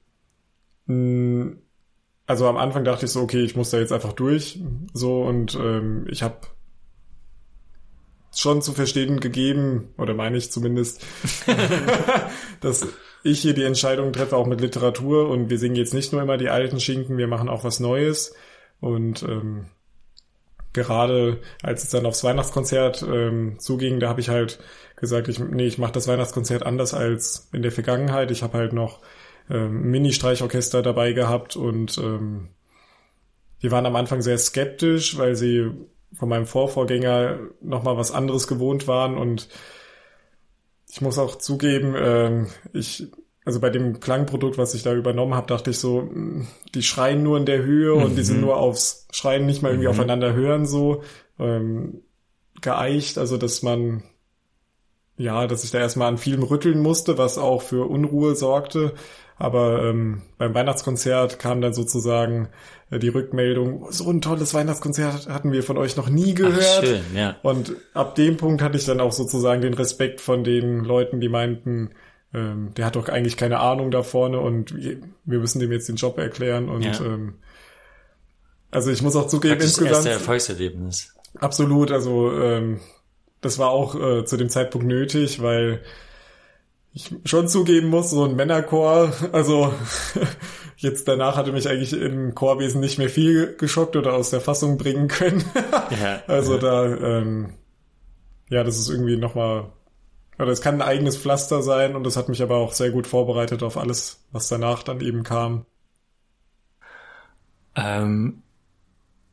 [0.85, 1.57] Mh,
[2.27, 4.61] also am Anfang dachte ich so, okay, ich muss da jetzt einfach durch.
[4.93, 6.37] So und ähm, ich habe
[8.33, 11.03] schon zu verstehen gegeben, oder meine ich zumindest,
[12.61, 12.87] dass
[13.23, 15.29] ich hier die Entscheidung treffe, auch mit Literatur.
[15.29, 18.35] Und wir singen jetzt nicht nur immer die alten Schinken, wir machen auch was Neues.
[18.79, 19.65] Und ähm,
[20.73, 24.59] gerade als es dann aufs Weihnachtskonzert ähm, zuging, da habe ich halt
[24.95, 28.31] gesagt, ich, nee, ich mache das Weihnachtskonzert anders als in der Vergangenheit.
[28.31, 28.99] Ich habe halt noch
[29.49, 32.49] ähm, Mini-Streichorchester dabei gehabt und ähm,
[33.61, 35.71] die waren am Anfang sehr skeptisch, weil sie
[36.13, 39.49] von meinem Vorvorgänger nochmal was anderes gewohnt waren und
[40.89, 43.07] ich muss auch zugeben, ähm, ich
[43.43, 47.23] also bei dem Klangprodukt, was ich da übernommen habe, dachte ich so, hm, die schreien
[47.23, 48.03] nur in der Höhe mhm.
[48.03, 48.43] und die sind mhm.
[48.43, 49.93] nur aufs Schreien nicht mal irgendwie mhm.
[49.93, 51.03] aufeinander hören so
[51.39, 52.01] ähm,
[52.61, 54.03] geeicht, also dass man
[55.17, 58.93] ja, dass ich da erstmal an vielem rütteln musste, was auch für Unruhe sorgte.
[59.37, 62.49] Aber ähm, beim Weihnachtskonzert kam dann sozusagen
[62.91, 66.77] äh, die Rückmeldung, so ein tolles Weihnachtskonzert hatten wir von euch noch nie gehört.
[66.77, 67.37] Ach, schön, ja.
[67.41, 71.29] Und ab dem Punkt hatte ich dann auch sozusagen den Respekt von den Leuten, die
[71.29, 71.91] meinten,
[72.33, 75.97] ähm, der hat doch eigentlich keine Ahnung da vorne und wir müssen dem jetzt den
[75.97, 76.69] Job erklären.
[76.69, 76.99] Und ja.
[77.01, 77.35] ähm,
[78.71, 79.91] also ich muss auch zugeben, das insgesamt.
[79.91, 81.13] Das erste Erfolgserlebnis.
[81.39, 82.79] Absolut, also ähm,
[83.41, 85.81] das war auch äh, zu dem Zeitpunkt nötig, weil
[86.93, 89.73] ich schon zugeben muss, so ein Männerchor, also
[90.77, 94.77] jetzt danach hatte mich eigentlich im Chorwesen nicht mehr viel geschockt oder aus der Fassung
[94.77, 95.43] bringen können.
[96.01, 96.59] ja, also ja.
[96.59, 97.53] da, ähm,
[98.49, 99.71] ja, das ist irgendwie nochmal,
[100.41, 103.07] oder es kann ein eigenes Pflaster sein und das hat mich aber auch sehr gut
[103.07, 105.65] vorbereitet auf alles, was danach dann eben kam.
[107.75, 108.43] Ähm,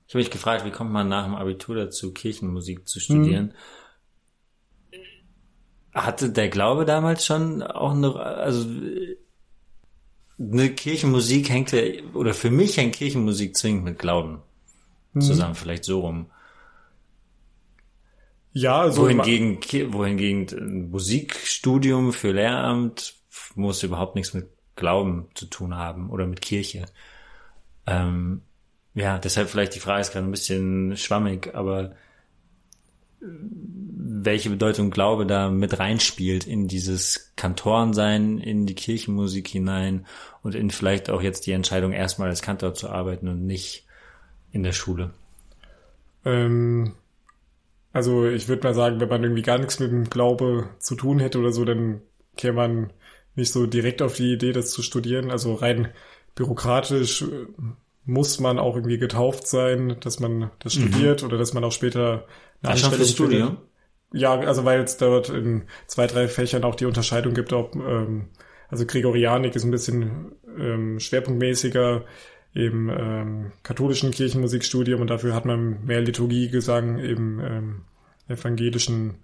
[0.07, 3.55] ich habe mich gefragt, wie kommt man nach dem Abitur dazu, Kirchenmusik zu studieren?
[4.91, 5.01] Hm.
[5.95, 8.67] Hatte der Glaube damals schon auch eine, also
[10.39, 11.83] eine Kirchenmusik hängt ja,
[12.15, 14.43] oder für mich hängt Kirchenmusik zwingend mit Glauben
[15.15, 15.21] mhm.
[15.21, 16.31] zusammen, vielleicht so rum.
[18.53, 19.59] Ja, also wohingegen,
[19.93, 23.15] wohingegen ein Musikstudium für Lehramt
[23.55, 26.87] muss überhaupt nichts mit Glauben zu tun haben oder mit Kirche.
[27.87, 28.43] Ähm,
[28.95, 31.95] ja, deshalb vielleicht die Frage ist gerade ein bisschen schwammig, aber
[33.21, 40.07] welche Bedeutung Glaube da mit reinspielt in dieses Kantorensein, in die Kirchenmusik hinein
[40.43, 43.87] und in vielleicht auch jetzt die Entscheidung, erstmal als Kantor zu arbeiten und nicht
[44.53, 45.11] in der Schule?
[46.25, 46.95] Ähm,
[47.99, 51.19] also ich würde mal sagen, wenn man irgendwie gar nichts mit dem Glaube zu tun
[51.19, 52.01] hätte oder so, dann
[52.37, 52.93] käme man
[53.35, 55.33] nicht so direkt auf die Idee, das zu studieren.
[55.33, 55.89] Also rein
[56.37, 57.47] bürokratisch äh,
[58.05, 60.93] muss man auch irgendwie getauft sein, dass man das mhm.
[60.93, 62.29] studiert oder dass man auch später
[62.63, 63.59] eine fürs Studium?
[64.13, 68.29] Ja, also weil es dort in zwei, drei Fächern auch die Unterscheidung gibt, ob ähm,
[68.69, 72.05] also Gregorianik ist ein bisschen ähm, schwerpunktmäßiger
[72.55, 77.85] im ähm, katholischen Kirchenmusikstudium und dafür hat man mehr Liturgiegesang im ähm,
[78.29, 79.19] evangelischen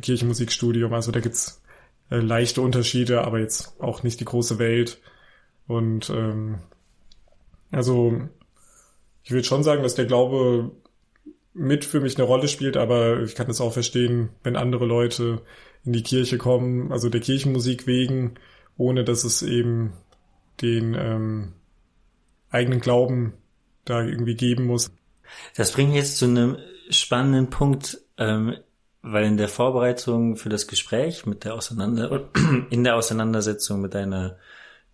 [0.00, 0.92] Kirchenmusikstudium.
[0.92, 1.62] Also da gibt's
[2.10, 5.00] äh, leichte Unterschiede, aber jetzt auch nicht die große Welt.
[5.66, 6.58] Und ähm,
[7.70, 8.20] also
[9.22, 10.72] ich würde schon sagen, dass der Glaube
[11.52, 15.42] mit für mich eine Rolle spielt, aber ich kann es auch verstehen, wenn andere Leute
[15.84, 18.34] in die Kirche kommen, also der Kirchenmusik wegen,
[18.76, 19.92] ohne dass es eben
[20.62, 21.52] den ähm,
[22.50, 23.34] eigenen Glauben
[23.84, 24.90] da irgendwie geben muss.
[25.56, 26.58] Das bringt mich jetzt zu einem
[26.90, 28.56] spannenden Punkt, ähm,
[29.02, 32.28] weil in der Vorbereitung für das Gespräch mit der Auseinander
[32.70, 34.36] in der Auseinandersetzung mit deiner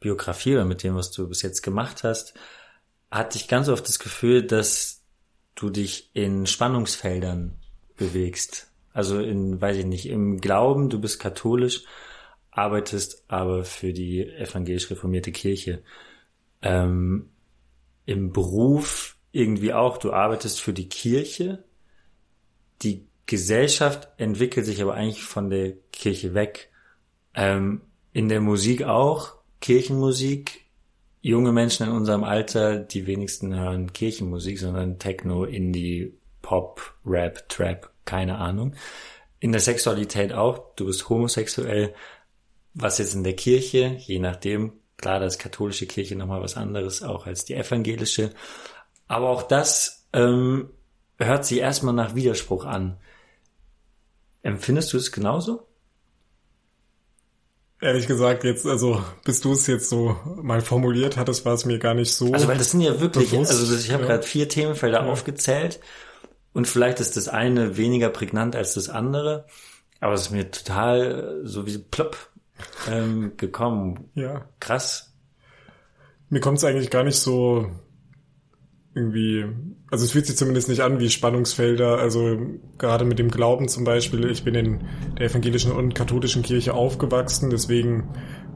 [0.00, 2.34] Biografie oder mit dem, was du bis jetzt gemacht hast,
[3.10, 5.02] hatte ich ganz oft das Gefühl, dass
[5.54, 7.56] du dich in Spannungsfeldern
[7.96, 8.70] bewegst.
[8.92, 11.82] Also in, weiß ich nicht, im Glauben, du bist katholisch,
[12.50, 15.82] arbeitest aber für die evangelisch reformierte Kirche.
[16.62, 17.30] Ähm,
[18.04, 21.64] Im Beruf irgendwie auch, du arbeitest für die Kirche.
[23.26, 26.70] Gesellschaft entwickelt sich aber eigentlich von der Kirche weg.
[27.34, 30.66] Ähm, in der Musik auch, Kirchenmusik
[31.26, 37.90] junge Menschen in unserem Alter, die wenigsten hören Kirchenmusik, sondern Techno, Indie, Pop, Rap, Trap,
[38.04, 38.74] keine Ahnung.
[39.40, 41.94] In der Sexualität auch, du bist homosexuell,
[42.74, 47.26] was jetzt in der Kirche, je nachdem, klar, das katholische Kirche nochmal was anderes auch
[47.26, 48.30] als die evangelische,
[49.08, 50.70] aber auch das ähm,
[51.18, 52.98] hört sich erstmal nach Widerspruch an.
[54.46, 55.66] Empfindest du es genauso?
[57.80, 61.78] ehrlich gesagt jetzt, also bis du es jetzt so mal formuliert hattest, war es mir
[61.78, 62.32] gar nicht so.
[62.32, 64.08] Also weil das sind ja wirklich, bewusst, also ich habe ja.
[64.10, 65.80] gerade vier Themenfelder aufgezählt
[66.52, 69.46] und vielleicht ist das eine weniger prägnant als das andere,
[70.00, 72.16] aber es ist mir total so wie plopp
[72.88, 74.10] ähm, gekommen.
[74.14, 74.48] ja.
[74.60, 75.12] Krass.
[76.28, 77.70] Mir kommt es eigentlich gar nicht so
[78.96, 79.44] irgendwie,
[79.90, 82.38] also es fühlt sich zumindest nicht an wie Spannungsfelder, also
[82.78, 84.80] gerade mit dem Glauben zum Beispiel, ich bin in
[85.18, 88.08] der evangelischen und katholischen Kirche aufgewachsen, deswegen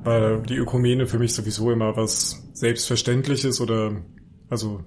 [0.03, 4.03] war die Ökumene für mich sowieso immer was Selbstverständliches oder,
[4.49, 4.83] also,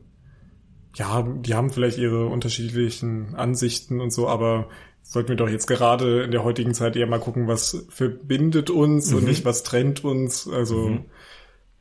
[0.95, 4.69] ja, die haben vielleicht ihre unterschiedlichen Ansichten und so, aber
[5.03, 9.13] sollten wir doch jetzt gerade in der heutigen Zeit eher mal gucken, was verbindet uns
[9.13, 10.97] und nicht was trennt uns, also,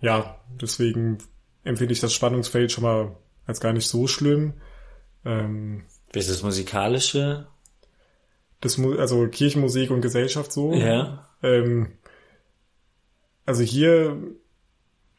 [0.03, 1.17] ja, deswegen
[1.65, 4.55] empfinde ich das Spannungsfeld schon mal als gar nicht so schlimm.
[5.25, 7.47] Ähm, Wie ist das musikalische?
[8.63, 10.73] das, also Kirchenmusik und Gesellschaft so.
[10.73, 11.29] Ja.
[11.43, 11.89] Ähm,
[13.45, 14.17] also hier,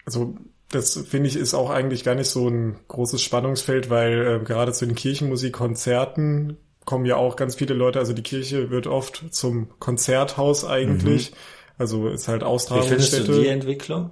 [0.06, 0.36] also
[0.72, 4.72] das finde ich ist auch eigentlich gar nicht so ein großes Spannungsfeld, weil äh, gerade
[4.72, 9.78] zu den Kirchenmusikkonzerten kommen ja auch ganz viele Leute, also die Kirche wird oft zum
[9.80, 11.34] Konzerthaus eigentlich,
[11.78, 13.48] also ist halt Wie findest du die Austragungsstätte.
[13.50, 14.12] Entwicklung?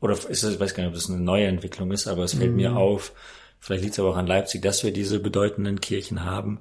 [0.00, 2.34] Oder ist das, ich weiß gar nicht, ob das eine neue Entwicklung ist, aber es
[2.34, 2.56] fällt Mhm.
[2.56, 3.12] mir auf,
[3.60, 6.60] vielleicht liegt es aber auch an Leipzig, dass wir diese bedeutenden Kirchen haben.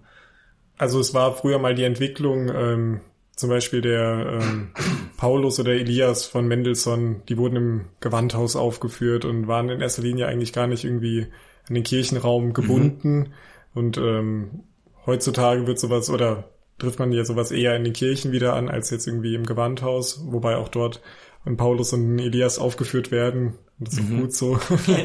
[0.77, 3.01] Also es war früher mal die Entwicklung, ähm,
[3.35, 4.71] zum Beispiel der ähm,
[5.17, 10.27] Paulus oder Elias von Mendelssohn, die wurden im Gewandhaus aufgeführt und waren in erster Linie
[10.27, 11.27] eigentlich gar nicht irgendwie
[11.67, 13.33] an den Kirchenraum gebunden.
[13.73, 14.63] Und ähm,
[15.05, 18.89] heutzutage wird sowas oder trifft man ja sowas eher in den Kirchen wieder an, als
[18.89, 21.01] jetzt irgendwie im Gewandhaus, wobei auch dort
[21.45, 23.55] ein Paulus und ein Elias aufgeführt werden.
[23.79, 24.59] Und das ist auch gut so.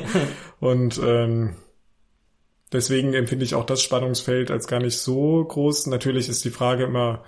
[0.60, 1.54] und ähm,
[2.74, 5.86] Deswegen empfinde ich auch das Spannungsfeld als gar nicht so groß.
[5.86, 7.24] Natürlich ist die Frage immer,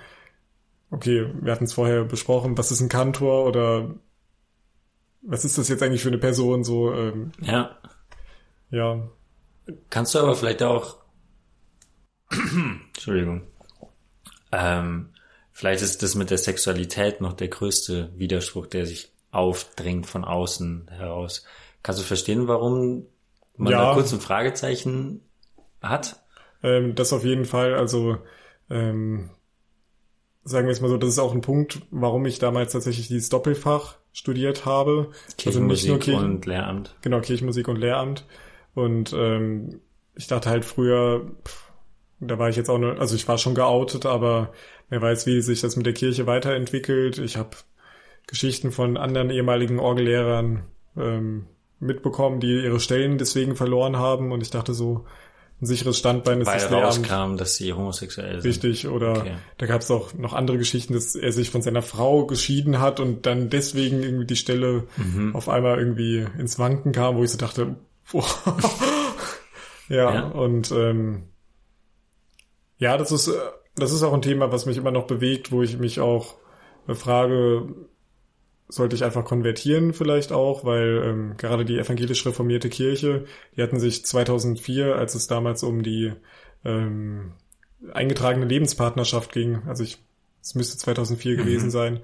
[0.90, 3.94] okay, wir hatten es vorher besprochen, was ist ein Kantor oder
[5.22, 6.64] was ist das jetzt eigentlich für eine Person?
[6.64, 7.78] So, ähm, Ja.
[8.70, 9.08] ja,
[9.90, 10.98] Kannst du aber vielleicht auch,
[12.30, 13.42] Entschuldigung,
[14.52, 15.10] ähm,
[15.52, 20.88] vielleicht ist das mit der Sexualität noch der größte Widerspruch, der sich aufdrängt von außen
[20.90, 21.44] heraus.
[21.82, 23.06] Kannst du verstehen, warum
[23.56, 23.86] man Ja.
[23.88, 25.20] da kurz ein Fragezeichen
[25.82, 26.26] hat?
[26.62, 27.74] ähm, das auf jeden Fall.
[27.74, 28.18] Also
[28.70, 29.30] ähm,
[30.44, 33.28] sagen wir es mal so, das ist auch ein Punkt, warum ich damals tatsächlich dieses
[33.28, 35.10] Doppelfach studiert habe.
[35.44, 36.96] Also nicht nur Kirchenmusik Kirchen, und Lehramt.
[37.02, 38.26] Genau, Kirchenmusik und Lehramt.
[38.74, 39.80] Und ähm,
[40.14, 41.72] ich dachte halt früher, pff,
[42.20, 44.52] da war ich jetzt auch nur, also ich war schon geoutet, aber
[44.88, 47.18] wer weiß, wie sich das mit der Kirche weiterentwickelt.
[47.18, 47.50] Ich habe
[48.26, 50.64] Geschichten von anderen ehemaligen Orgellehrern
[50.96, 51.46] ähm,
[51.78, 54.32] mitbekommen, die ihre Stellen deswegen verloren haben.
[54.32, 55.04] Und ich dachte so,
[55.60, 58.50] ein sicheres Standbein ist Weil das rauskam, dass sie homosexuell sind.
[58.50, 59.36] Richtig, oder Okay.
[59.56, 63.00] da gab es auch noch andere Geschichten, dass er sich von seiner Frau geschieden hat
[63.00, 65.34] und dann deswegen irgendwie die Stelle Mhm.
[65.34, 67.76] auf einmal irgendwie ins Wanken kam, wo ich so dachte,
[68.12, 68.26] boah.
[69.88, 70.22] ja, Ja.
[70.28, 71.22] und ähm,
[72.78, 73.32] ja, das ist, äh,
[73.76, 76.34] das ist auch ein Thema, was mich immer noch bewegt, wo ich mich auch
[76.88, 77.66] äh, frage,
[78.68, 83.24] sollte ich einfach konvertieren vielleicht auch, weil ähm, gerade die evangelisch reformierte Kirche,
[83.56, 86.12] die hatten sich 2004, als es damals um die
[86.64, 87.32] ähm,
[87.92, 89.98] eingetragene Lebenspartnerschaft ging, also ich,
[90.42, 92.00] es müsste 2004 gewesen sein,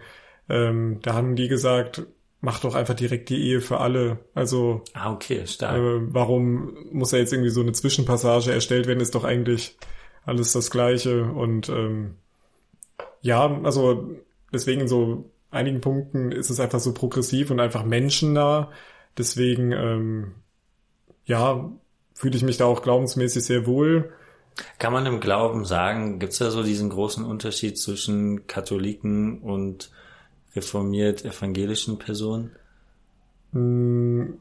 [0.48, 2.07] ähm, da haben die gesagt,
[2.40, 4.18] mach doch einfach direkt die Ehe für alle.
[4.35, 5.77] Also Ah, okay, stark.
[5.79, 9.77] äh, warum muss da jetzt irgendwie so eine Zwischenpassage erstellt werden, ist doch eigentlich
[10.25, 11.25] alles das Gleiche.
[11.25, 12.16] Und ähm,
[13.20, 14.11] ja, also
[14.53, 18.72] deswegen so einigen Punkten ist es einfach so progressiv und einfach menschennah.
[19.18, 20.34] Deswegen, ähm,
[21.24, 21.72] ja,
[22.14, 24.12] fühle ich mich da auch glaubensmäßig sehr wohl.
[24.78, 29.90] Kann man im Glauben sagen, gibt's da so diesen großen Unterschied zwischen Katholiken und
[30.56, 32.56] reformiert evangelischen Personen?
[33.52, 34.38] Hm,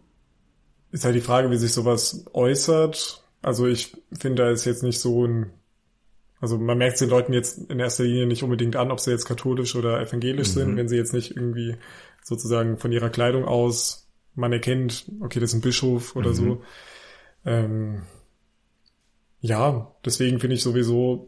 [0.91, 3.23] Ist halt die Frage, wie sich sowas äußert.
[3.41, 5.51] Also ich finde, da ist jetzt nicht so ein,
[6.41, 9.11] also man merkt es den Leuten jetzt in erster Linie nicht unbedingt an, ob sie
[9.11, 11.77] jetzt katholisch oder evangelisch sind, wenn sie jetzt nicht irgendwie
[12.23, 14.01] sozusagen von ihrer Kleidung aus
[14.35, 16.61] man erkennt, okay, das ist ein Bischof oder so.
[17.45, 18.03] Ähm,
[19.41, 21.27] ja, deswegen finde ich sowieso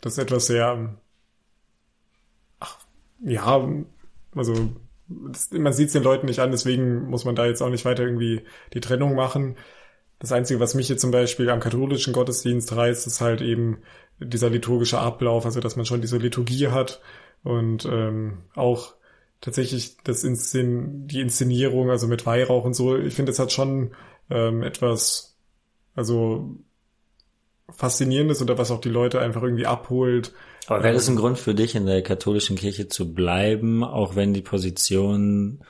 [0.00, 0.96] das etwas sehr,
[2.58, 2.78] ach,
[3.22, 3.68] ja,
[4.34, 4.70] also
[5.08, 7.84] das, man sieht es den Leuten nicht an, deswegen muss man da jetzt auch nicht
[7.84, 8.42] weiter irgendwie
[8.72, 9.56] die Trennung machen.
[10.20, 13.78] Das Einzige, was mich jetzt zum Beispiel am katholischen Gottesdienst reißt, ist halt eben
[14.18, 17.00] dieser liturgische Ablauf, also dass man schon diese Liturgie hat
[17.42, 18.92] und ähm, auch
[19.40, 22.98] tatsächlich das Inszen die Inszenierung, also mit Weihrauch und so.
[22.98, 23.92] Ich finde, das hat schon
[24.28, 25.38] ähm, etwas,
[25.94, 26.54] also
[27.70, 30.34] faszinierend oder was auch die Leute einfach irgendwie abholt.
[30.66, 34.34] Aber wäre das ein Grund für dich, in der katholischen Kirche zu bleiben, auch wenn
[34.34, 35.64] die Positionen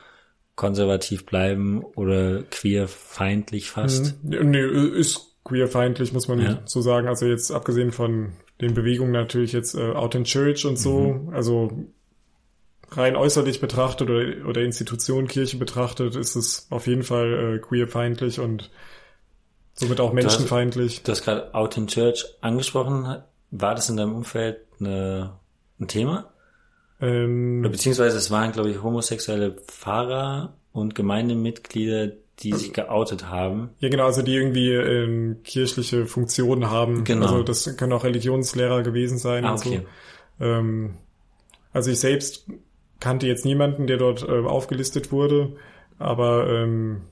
[0.56, 4.22] konservativ bleiben oder queerfeindlich fast?
[4.22, 4.50] Mhm.
[4.50, 6.62] Nee, ist queerfeindlich, muss man ja.
[6.66, 7.08] so sagen.
[7.08, 11.34] Also jetzt abgesehen von den Bewegungen natürlich jetzt äh, Out in Church und so, mhm.
[11.34, 11.70] also
[12.90, 18.40] rein äußerlich betrachtet oder, oder Institution Kirche betrachtet, ist es auf jeden Fall äh, queerfeindlich
[18.40, 18.70] und
[19.74, 21.02] somit auch menschenfeindlich.
[21.02, 23.22] Du hast, hast gerade Out in Church angesprochen.
[23.50, 25.38] War das in deinem Umfeld eine,
[25.78, 26.32] ein Thema?
[27.00, 33.70] Ähm, beziehungsweise es waren, glaube ich, homosexuelle Pfarrer und Gemeindemitglieder, die sich geoutet haben.
[33.80, 37.04] Ja, genau, also die irgendwie ähm, kirchliche Funktionen haben.
[37.04, 37.26] Genau.
[37.26, 39.82] Also das können auch Religionslehrer gewesen sein ah, okay.
[40.38, 40.44] so.
[40.44, 40.94] Ähm,
[41.72, 42.46] also ich selbst
[42.98, 45.56] kannte jetzt niemanden, der dort äh, aufgelistet wurde,
[45.98, 47.02] aber ähm,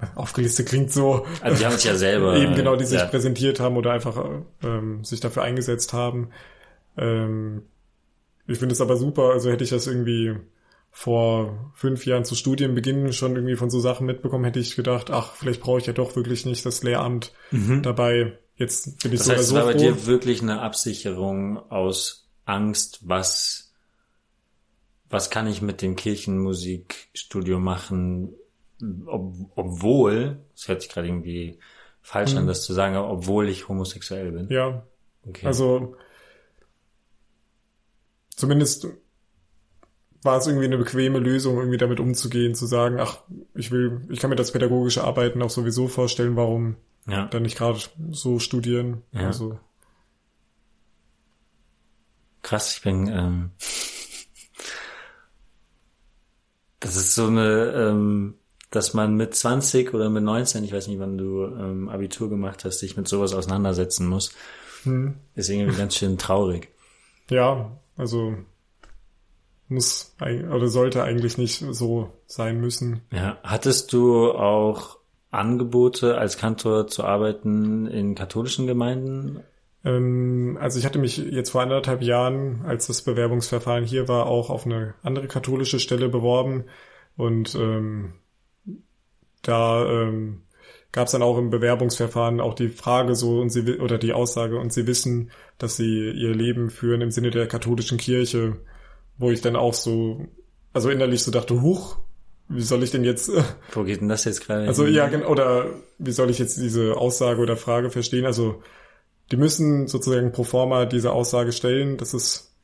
[0.14, 1.26] aufgelistet klingt so.
[1.40, 2.36] Also die haben sich ja selber.
[2.38, 3.06] eben genau, die sich ja.
[3.06, 4.24] präsentiert haben oder einfach
[4.62, 6.30] ähm, sich dafür eingesetzt haben.
[6.96, 7.62] Ähm,
[8.48, 10.34] ich finde es aber super, also hätte ich das irgendwie
[10.90, 15.34] vor fünf Jahren zu Studienbeginn schon irgendwie von so Sachen mitbekommen, hätte ich gedacht, ach,
[15.34, 17.82] vielleicht brauche ich ja doch wirklich nicht das Lehramt mhm.
[17.82, 18.38] dabei.
[18.56, 19.54] Jetzt bin ich das so heißt, oder so.
[19.54, 23.72] Das war bei dir wirklich eine Absicherung aus Angst, was,
[25.10, 28.34] was kann ich mit dem Kirchenmusikstudio machen,
[29.06, 31.58] ob, obwohl, das hört sich gerade irgendwie
[32.00, 32.38] falsch mhm.
[32.38, 34.48] an, das zu sagen, obwohl ich homosexuell bin.
[34.48, 34.86] Ja.
[35.26, 35.46] Okay.
[35.46, 35.96] Also,
[38.38, 38.86] zumindest
[40.22, 43.22] war es irgendwie eine bequeme Lösung, irgendwie damit umzugehen, zu sagen, ach,
[43.54, 47.26] ich will, ich kann mir das pädagogische Arbeiten auch sowieso vorstellen, warum ja.
[47.26, 47.78] dann nicht gerade
[48.10, 49.02] so studieren.
[49.12, 49.26] Ja.
[49.26, 49.58] Also.
[52.42, 53.50] Krass, ich bin, ähm,
[56.80, 58.34] das ist so eine, ähm,
[58.70, 62.64] dass man mit 20 oder mit 19, ich weiß nicht, wann du ähm, Abitur gemacht
[62.64, 64.32] hast, sich mit sowas auseinandersetzen muss,
[64.84, 65.16] hm.
[65.34, 66.68] ist irgendwie ganz schön traurig.
[67.30, 68.36] Ja, also
[69.68, 73.02] muss oder sollte eigentlich nicht so sein müssen.
[73.12, 74.96] Ja, hattest du auch
[75.30, 79.40] Angebote als Kantor zu arbeiten in katholischen Gemeinden?
[79.84, 84.48] Ähm, also ich hatte mich jetzt vor anderthalb Jahren, als das Bewerbungsverfahren hier war, auch
[84.48, 86.64] auf eine andere katholische Stelle beworben
[87.16, 88.14] und ähm,
[89.42, 90.42] da ähm,
[90.92, 94.58] gab es dann auch im Bewerbungsverfahren auch die Frage so und sie oder die Aussage
[94.58, 98.56] und sie wissen, dass sie ihr Leben führen im Sinne der katholischen Kirche
[99.18, 100.26] wo ich dann auch so,
[100.72, 101.98] also innerlich so dachte, huch,
[102.48, 103.30] wie soll ich denn jetzt?
[103.72, 104.66] Wo geht denn das jetzt gerade?
[104.66, 104.94] Also hin?
[104.94, 105.66] ja, oder
[105.98, 108.24] wie soll ich jetzt diese Aussage oder Frage verstehen?
[108.24, 108.62] Also
[109.30, 112.54] die müssen sozusagen pro forma diese Aussage stellen, das ist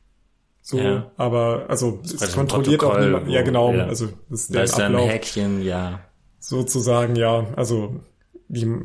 [0.63, 1.11] so, ja.
[1.19, 3.29] aber also es kontrolliert auch niemand.
[3.29, 3.85] Ja, genau, ja.
[3.85, 5.03] also das ist da ist Ablauf.
[5.03, 6.01] ein Häkchen, ja.
[6.39, 8.01] Sozusagen, ja, also
[8.49, 8.81] die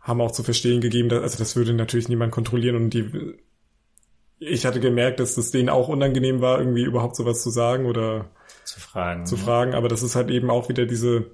[0.00, 3.36] haben auch zu verstehen gegeben, dass, also das würde natürlich niemand kontrollieren und die
[4.38, 8.30] ich hatte gemerkt, dass es denen auch unangenehm war, irgendwie überhaupt sowas zu sagen oder
[8.64, 9.26] zu fragen.
[9.26, 11.30] Zu fragen, aber das ist halt eben auch wieder diese,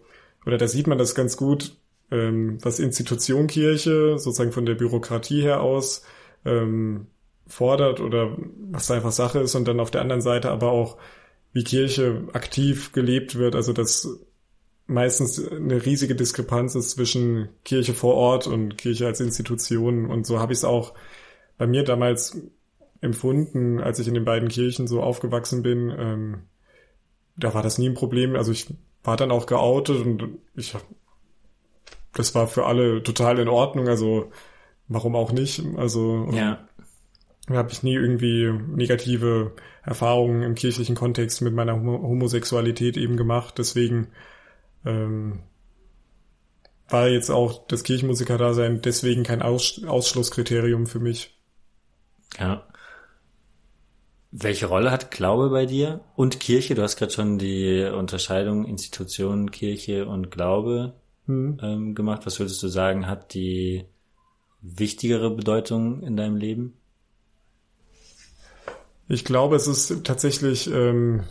[0.47, 1.77] oder da sieht man das ganz gut,
[2.11, 6.05] ähm, was Institution Kirche sozusagen von der Bürokratie her aus
[6.45, 7.09] ähm,
[7.47, 8.37] fordert oder
[8.71, 10.97] was da einfach Sache ist und dann auf der anderen Seite aber auch,
[11.55, 14.21] wie Kirche aktiv gelebt wird, also dass
[14.87, 20.39] meistens eine riesige Diskrepanz ist zwischen Kirche vor Ort und Kirche als Institution und so
[20.39, 20.95] habe ich es auch
[21.59, 22.37] bei mir damals
[23.01, 25.93] empfunden, als ich in den beiden Kirchen so aufgewachsen bin.
[25.97, 26.43] Ähm,
[27.37, 28.37] da war das nie ein Problem.
[28.37, 28.73] Also ich
[29.05, 30.75] war dann auch geoutet und ich
[32.15, 33.89] das war für alle total in Ordnung.
[33.89, 34.31] Also
[34.89, 35.63] warum auch nicht?
[35.77, 36.59] Also ja.
[37.49, 43.55] habe ich nie irgendwie negative Erfahrungen im kirchlichen Kontext mit meiner Homosexualität eben gemacht.
[43.59, 44.09] Deswegen
[44.85, 45.41] ähm,
[46.89, 51.37] war jetzt auch das Kirchenmusiker-Dasein deswegen kein Aus Ausschlusskriterium für mich.
[52.39, 52.67] Ja.
[54.31, 56.75] Welche Rolle hat Glaube bei dir und Kirche?
[56.75, 60.95] Du hast gerade schon die Unterscheidung Institution, Kirche und Glaube
[61.27, 61.59] hm.
[61.63, 62.25] ähm, gemacht.
[62.25, 63.85] Was würdest du sagen, hat die
[64.63, 66.75] wichtigere Bedeutung in deinem Leben?
[69.09, 71.25] Ich glaube, es ist tatsächlich ähm,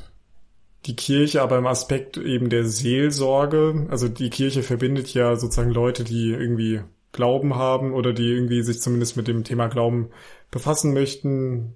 [0.85, 3.87] die Kirche, aber im Aspekt eben der Seelsorge.
[3.89, 8.81] Also die Kirche verbindet ja sozusagen Leute, die irgendwie Glauben haben oder die irgendwie sich
[8.81, 10.09] zumindest mit dem Thema Glauben
[10.49, 11.75] befassen möchten,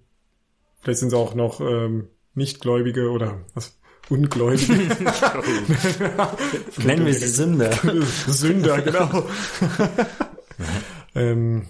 [0.85, 3.75] Vielleicht sind es auch noch ähm, Nichtgläubige oder was?
[4.07, 4.73] Ungläubige.
[6.77, 7.71] Nennen wir sie Sünder.
[8.27, 9.27] Sünder, genau.
[11.15, 11.65] ähm,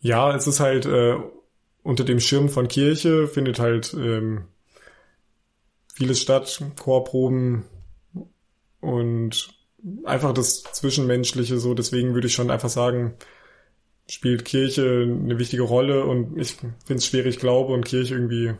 [0.00, 1.14] ja, es ist halt äh,
[1.84, 4.46] unter dem Schirm von Kirche findet halt ähm,
[5.98, 7.64] vieles statt, Chorproben
[8.80, 9.48] und
[10.04, 11.74] einfach das Zwischenmenschliche so.
[11.74, 13.14] Deswegen würde ich schon einfach sagen,
[14.08, 18.54] spielt Kirche eine wichtige Rolle und ich finde es schwierig, Glaube und Kirche irgendwie,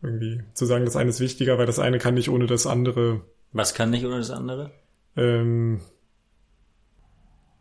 [0.00, 3.22] irgendwie zu sagen, das eine ist wichtiger, weil das eine kann nicht ohne das andere.
[3.52, 4.70] Was kann nicht ohne das andere?
[5.16, 5.80] Ähm,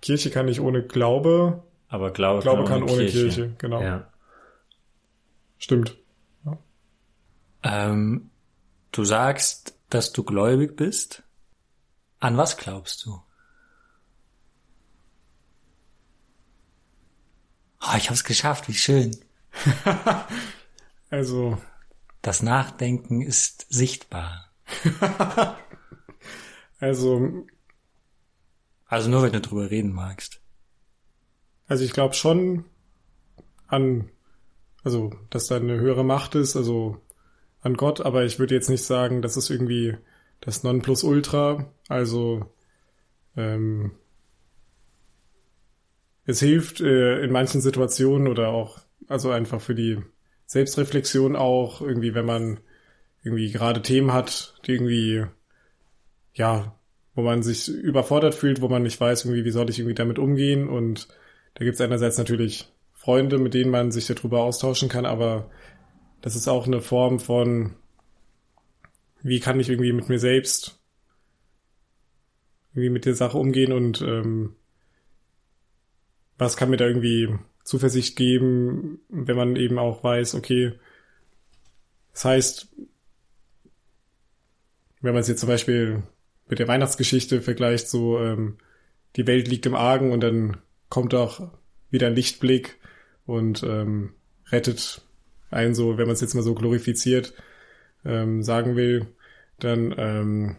[0.03, 1.63] Kirche kann nicht ohne Glaube.
[1.87, 3.21] Aber Glaube, Glaube kann, kann ohne ohne Kirche.
[3.21, 3.81] Kirche, genau.
[3.81, 4.07] Ja.
[5.57, 5.97] Stimmt.
[7.63, 8.29] Ähm,
[8.93, 11.23] du sagst, dass du gläubig bist.
[12.19, 13.21] An was glaubst du?
[17.81, 19.15] Oh, ich hab's geschafft, wie schön.
[21.09, 21.59] Also,
[22.23, 24.49] Das Nachdenken ist sichtbar.
[26.79, 27.45] also,
[28.87, 30.41] Also nur, wenn du drüber reden magst.
[31.67, 32.65] also ich glaube schon
[33.67, 34.09] an,
[34.83, 36.99] also, dass da eine höhere Macht ist, also
[37.64, 39.97] an Gott, aber ich würde jetzt nicht sagen, das ist irgendwie
[40.41, 41.72] das Nonplusultra.
[41.88, 42.45] Also,
[43.38, 43.91] ähm,
[46.26, 49.99] es hilft äh, in manchen Situationen oder auch, also einfach für die
[50.45, 52.59] Selbstreflexion auch, irgendwie, wenn man
[53.24, 55.26] irgendwie gerade Themen hat, die irgendwie,
[56.34, 56.76] ja,
[57.16, 60.20] wo man sich überfordert fühlt, wo man nicht weiß, irgendwie, wie soll ich irgendwie damit
[60.20, 60.68] umgehen.
[60.68, 61.07] Und
[61.53, 65.49] da gibt es einerseits natürlich Freunde, mit denen man sich darüber austauschen kann, aber
[66.24, 67.76] das ist auch eine Form von,
[69.21, 70.80] wie kann ich irgendwie mit mir selbst
[72.71, 74.55] irgendwie mit der Sache umgehen und ähm,
[76.38, 77.28] was kann mir da irgendwie
[77.65, 80.71] Zuversicht geben, wenn man eben auch weiß, okay,
[82.13, 82.67] das heißt,
[85.01, 86.03] wenn man es jetzt zum Beispiel
[86.47, 88.57] mit der Weihnachtsgeschichte vergleicht, so ähm,
[89.17, 90.55] die Welt liegt im Argen und dann
[90.88, 91.51] kommt auch
[91.89, 92.80] wieder ein Lichtblick
[93.26, 94.13] und ähm,
[94.51, 95.01] rettet
[95.54, 97.34] einen so, wenn man es jetzt mal so glorifiziert
[98.06, 99.08] ähm, sagen will,
[99.60, 100.56] dann ähm,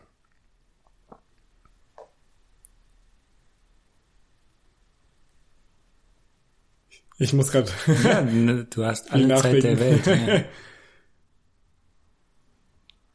[7.19, 7.71] ich muss gerade
[8.03, 10.07] Ja, ne, du hast alle Zeit der Welt.
[10.07, 10.29] nachdenken.
[10.29, 10.45] Ja.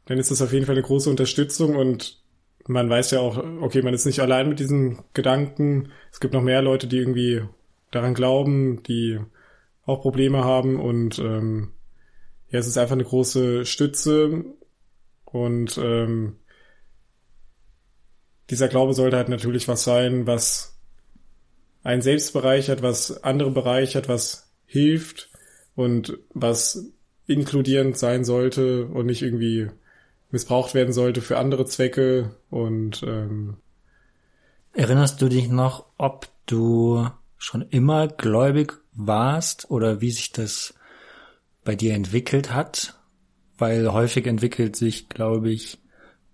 [0.06, 2.18] dann ist das auf jeden Fall eine große Unterstützung und
[2.66, 5.92] man weiß ja auch, okay, man ist nicht allein mit diesen Gedanken.
[6.12, 7.42] Es gibt noch mehr Leute, die irgendwie
[7.90, 9.18] daran glauben, die
[9.86, 11.72] auch Probleme haben und ähm,
[12.50, 14.44] ja, es ist einfach eine große Stütze
[15.24, 16.36] und ähm,
[18.50, 20.78] dieser Glaube sollte halt natürlich was sein, was
[21.82, 25.30] einen selbst bereichert, was andere bereichert, was hilft
[25.76, 26.92] und was
[27.26, 29.68] inkludierend sein sollte und nicht irgendwie
[30.30, 33.56] missbraucht werden sollte für andere Zwecke und ähm,
[34.72, 37.08] Erinnerst du dich noch, ob du
[37.40, 40.74] schon immer gläubig warst oder wie sich das
[41.64, 42.94] bei dir entwickelt hat?
[43.58, 45.78] Weil häufig entwickelt sich, glaube ich,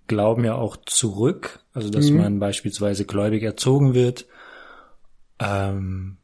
[0.09, 1.61] Glauben ja auch zurück.
[1.73, 2.17] Also, dass Mhm.
[2.19, 4.27] man beispielsweise gläubig erzogen wird.
[5.41, 6.19] Ähm,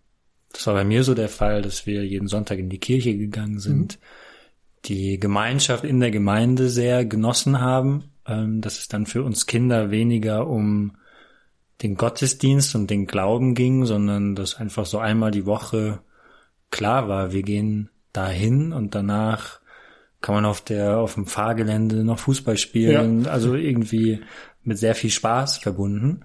[0.53, 3.59] das war bei mir so der Fall, dass wir jeden Sonntag in die Kirche gegangen
[3.59, 3.99] sind,
[4.85, 9.91] die Gemeinschaft in der Gemeinde sehr genossen haben, ähm, dass es dann für uns Kinder
[9.91, 10.97] weniger um
[11.83, 16.01] den Gottesdienst und den Glauben ging, sondern dass einfach so einmal die Woche
[16.71, 19.61] klar war, wir gehen dahin und danach
[20.21, 24.21] kann man auf der auf dem Fahrgelände noch Fußball spielen, also irgendwie
[24.63, 26.25] mit sehr viel Spaß verbunden.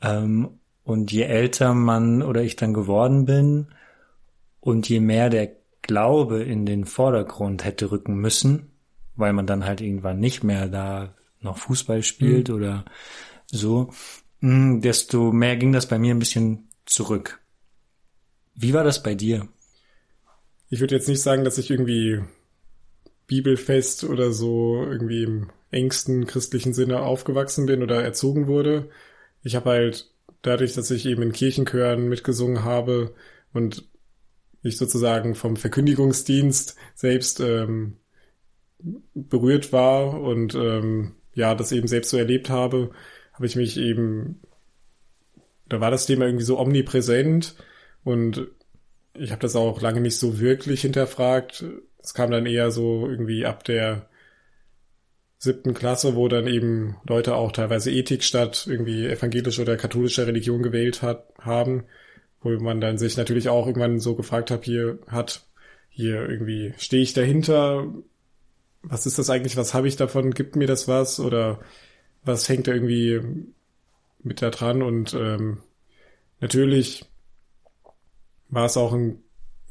[0.00, 3.68] Ähm, und je älter man oder ich dann geworden bin
[4.60, 5.50] und je mehr der
[5.82, 8.70] Glaube in den Vordergrund hätte rücken müssen,
[9.16, 12.84] weil man dann halt irgendwann nicht mehr da noch Fußball spielt oder
[13.46, 13.90] so,
[14.40, 17.40] desto mehr ging das bei mir ein bisschen zurück.
[18.54, 19.48] Wie war das bei dir?
[20.68, 22.20] ich würde jetzt nicht sagen, dass ich irgendwie
[23.26, 28.88] bibelfest oder so irgendwie im engsten christlichen Sinne aufgewachsen bin oder erzogen wurde.
[29.42, 30.12] Ich habe halt
[30.42, 33.14] dadurch, dass ich eben in Kirchenchören mitgesungen habe
[33.52, 33.88] und
[34.62, 37.98] ich sozusagen vom Verkündigungsdienst selbst ähm,
[39.14, 42.90] berührt war und ähm, ja, das eben selbst so erlebt habe,
[43.36, 44.40] habe ich mich eben,
[45.68, 47.54] da war das Thema irgendwie so omnipräsent
[48.02, 48.48] und
[49.12, 51.64] ich habe das auch lange nicht so wirklich hinterfragt.
[52.02, 54.08] Es kam dann eher so irgendwie ab der
[55.38, 60.62] siebten Klasse, wo dann eben Leute auch teilweise Ethik statt irgendwie evangelische oder katholische Religion
[60.62, 61.84] gewählt hat, haben,
[62.40, 65.46] wo man dann sich natürlich auch irgendwann so gefragt hat, hier hat,
[65.90, 67.92] hier irgendwie stehe ich dahinter,
[68.82, 71.20] was ist das eigentlich, was habe ich davon, gibt mir das was?
[71.20, 71.60] Oder
[72.26, 73.20] was hängt da irgendwie
[74.22, 74.82] mit da dran?
[74.82, 75.58] Und ähm,
[76.40, 77.06] natürlich
[78.48, 79.22] war es auch ein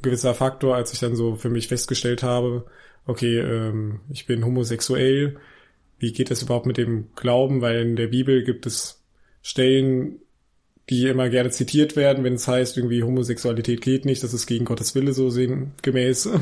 [0.01, 2.66] gewisser Faktor, als ich dann so für mich festgestellt habe,
[3.06, 5.38] okay, ähm, ich bin homosexuell,
[5.99, 9.03] wie geht es überhaupt mit dem Glauben, weil in der Bibel gibt es
[9.41, 10.20] Stellen,
[10.89, 14.66] die immer gerne zitiert werden, wenn es heißt, irgendwie Homosexualität geht nicht, das ist gegen
[14.66, 16.30] Gottes Wille so sinngemäß.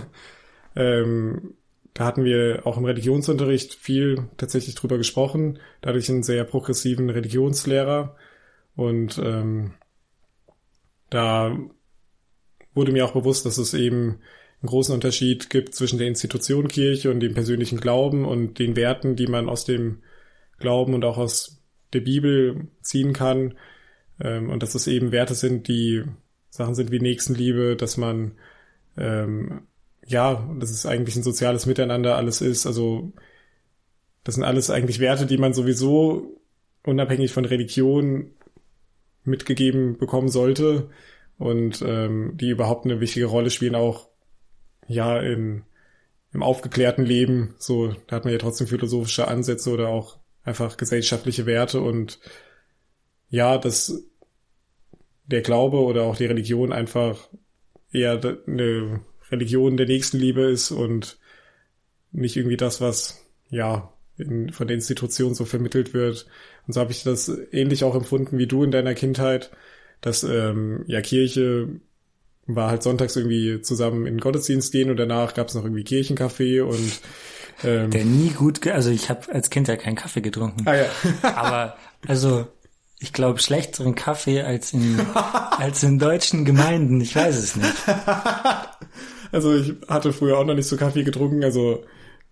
[0.75, 1.53] Ähm,
[1.93, 5.59] da hatten wir auch im Religionsunterricht viel tatsächlich drüber gesprochen.
[5.81, 8.15] Dadurch einen sehr progressiven Religionslehrer.
[8.75, 9.73] Und ähm,
[11.09, 11.55] da
[12.73, 14.19] wurde mir auch bewusst, dass es eben
[14.61, 19.15] einen großen Unterschied gibt zwischen der Institution Kirche und dem persönlichen Glauben und den Werten,
[19.15, 20.01] die man aus dem
[20.57, 21.61] Glauben und auch aus
[21.93, 23.53] der Bibel ziehen kann.
[24.19, 26.03] Ähm, und dass es eben Werte sind, die
[26.49, 28.31] Sachen sind wie Nächstenliebe, dass man
[28.97, 29.67] ähm,
[30.05, 32.65] ja, dass es eigentlich ein soziales Miteinander alles ist.
[32.65, 33.13] Also
[34.23, 36.41] das sind alles eigentlich Werte, die man sowieso
[36.85, 38.31] unabhängig von Religion
[39.23, 40.89] mitgegeben bekommen sollte
[41.37, 44.09] und ähm, die überhaupt eine wichtige Rolle spielen, auch
[44.87, 45.63] ja in,
[46.33, 47.55] im aufgeklärten Leben.
[47.57, 52.19] So, da hat man ja trotzdem philosophische Ansätze oder auch einfach gesellschaftliche Werte und
[53.29, 54.03] ja, dass
[55.25, 57.29] der Glaube oder auch die Religion einfach
[57.91, 59.01] eher eine
[59.33, 61.17] Religion der Nächstenliebe ist und
[62.11, 66.27] nicht irgendwie das, was ja in, von der Institution so vermittelt wird.
[66.67, 69.51] Und so habe ich das ähnlich auch empfunden wie du in deiner Kindheit,
[70.01, 71.67] dass ähm, ja Kirche
[72.45, 75.85] war halt sonntags irgendwie zusammen in den Gottesdienst gehen und danach gab es noch irgendwie
[75.85, 77.01] Kirchenkaffee und
[77.63, 80.67] ähm, der nie gut, also ich habe als Kind ja keinen Kaffee getrunken.
[80.67, 80.85] Ah, ja.
[81.35, 82.47] Aber also
[82.99, 86.99] ich glaube schlechteren Kaffee als in als in deutschen Gemeinden.
[86.99, 87.73] Ich weiß es nicht.
[89.33, 91.83] Also ich hatte früher auch noch nicht so Kaffee getrunken, also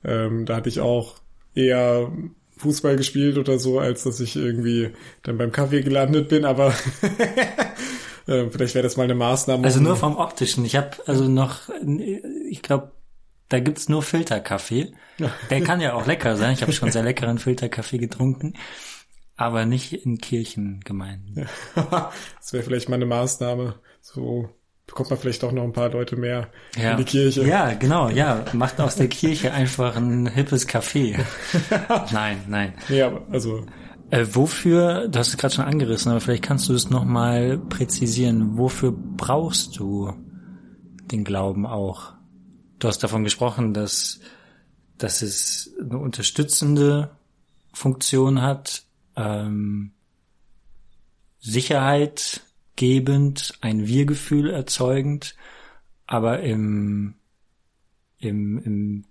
[0.03, 1.15] ähm, da hatte ich auch
[1.55, 2.11] eher
[2.57, 4.91] Fußball gespielt oder so, als dass ich irgendwie
[5.23, 6.67] dann beim Kaffee gelandet bin, aber
[8.27, 9.63] äh, vielleicht wäre das mal eine Maßnahme.
[9.63, 10.63] Also nur vom optischen.
[10.63, 11.69] Ich habe also noch,
[12.49, 12.91] ich glaube,
[13.49, 14.93] da gibt's nur Filterkaffee.
[15.49, 16.53] Der kann ja auch lecker sein.
[16.53, 18.53] Ich habe schon sehr leckeren Filterkaffee getrunken,
[19.35, 21.49] aber nicht in Kirchengemeinden.
[21.75, 24.49] das wäre vielleicht mal eine Maßnahme, so
[24.91, 26.91] bekommt man vielleicht auch noch ein paar Leute mehr ja.
[26.91, 27.47] in die Kirche.
[27.47, 28.43] Ja, genau, ja.
[28.51, 31.17] Macht aus der Kirche einfach ein hippes Café.
[32.11, 32.73] nein, nein.
[32.89, 33.65] Ja, also.
[34.09, 38.57] Äh, wofür, du hast es gerade schon angerissen, aber vielleicht kannst du es nochmal präzisieren.
[38.57, 40.11] Wofür brauchst du
[41.09, 42.11] den Glauben auch?
[42.79, 44.19] Du hast davon gesprochen, dass,
[44.97, 47.11] dass es eine unterstützende
[47.71, 48.83] Funktion hat,
[49.15, 49.93] ähm,
[51.39, 52.41] Sicherheit
[52.81, 55.35] gebend, ein Wir-Gefühl erzeugend,
[56.07, 57.13] aber im,
[58.17, 59.05] im, im,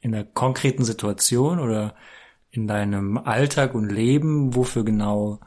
[0.00, 1.94] in der konkreten Situation oder
[2.50, 5.38] in deinem Alltag und Leben, wofür genau,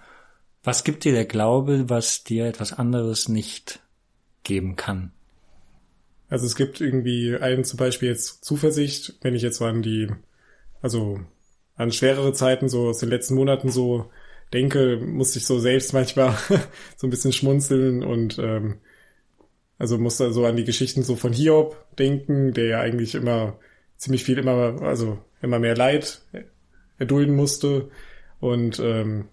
[0.62, 3.80] was gibt dir der Glaube, was dir etwas anderes nicht
[4.44, 5.12] geben kann?
[6.30, 10.12] Also es gibt irgendwie einen zum Beispiel jetzt Zuversicht, wenn ich jetzt so an die,
[10.80, 11.20] also
[11.74, 14.12] an schwerere Zeiten so aus den letzten Monaten so
[14.54, 16.38] denke, muss ich so selbst manchmal
[16.98, 18.78] so ein bisschen schmunzeln und ähm,
[19.78, 23.58] also muss da so an die Geschichten so von Hiob denken, der ja eigentlich immer
[23.98, 26.22] ziemlich viel immer, also immer mehr Leid
[26.98, 27.90] erdulden musste.
[28.40, 29.30] Und ähm,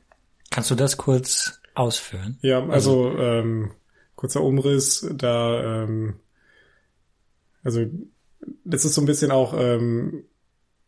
[0.51, 2.39] kannst du das kurz ausführen?
[2.43, 3.71] Ja, also, also ähm,
[4.17, 6.17] kurzer Umriss, da ähm,
[7.63, 7.85] also
[8.65, 10.25] das ist so ein bisschen auch ähm,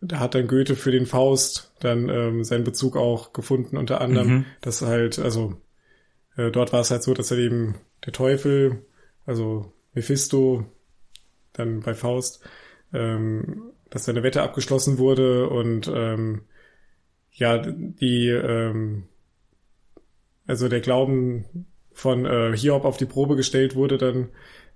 [0.02, 4.28] da hat dann Goethe für den Faust dann ähm, seinen Bezug auch gefunden, unter anderem,
[4.28, 4.44] mhm.
[4.60, 5.54] dass halt, also
[6.36, 8.84] äh, dort war es halt so, dass er eben der Teufel,
[9.26, 10.66] also Mephisto,
[11.52, 12.44] dann bei Faust,
[12.92, 16.42] ähm, dass seine Wette abgeschlossen wurde und ähm,
[17.30, 19.04] ja, die, ähm,
[20.46, 24.30] also der Glauben von äh, Hiob auf die Probe gestellt wurde dann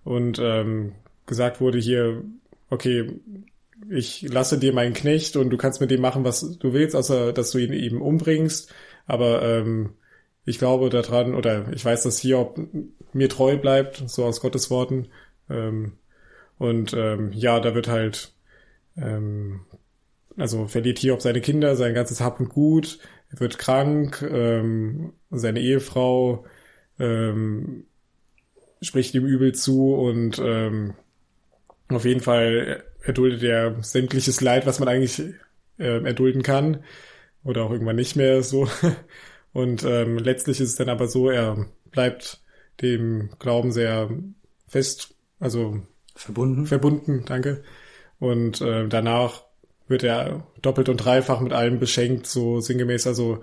[0.04, 0.92] und ähm,
[1.26, 2.22] gesagt wurde hier,
[2.70, 3.10] okay,
[3.90, 7.32] ich lasse dir meinen Knecht und du kannst mit dem machen, was du willst, außer
[7.32, 8.72] dass du ihn eben umbringst.
[9.06, 9.94] Aber ähm,
[10.44, 12.58] ich glaube daran, oder ich weiß, dass Hiob
[13.12, 15.08] mir treu bleibt, so aus Gottes Worten.
[15.50, 15.92] Ähm,
[16.58, 18.32] und ähm, ja, da wird halt,
[18.96, 19.60] ähm,
[20.36, 22.98] also verliert Hiob seine Kinder, sein ganzes Hab und Gut,
[23.30, 26.44] er wird krank, ähm, seine Ehefrau
[26.98, 27.84] ähm,
[28.80, 30.94] spricht ihm übel zu und ähm,
[31.88, 35.20] auf jeden Fall erduldet er sämtliches Leid, was man eigentlich
[35.78, 36.84] äh, erdulden kann.
[37.44, 38.68] Oder auch irgendwann nicht mehr so.
[39.52, 42.40] Und ähm, letztlich ist es dann aber so, er bleibt
[42.82, 44.10] dem Glauben sehr
[44.68, 45.80] fest, also
[46.14, 46.66] verbunden.
[46.66, 47.62] Verbunden, danke.
[48.18, 49.44] Und äh, danach
[49.88, 53.06] wird er doppelt und dreifach mit allem beschenkt, so sinngemäß.
[53.06, 53.42] Also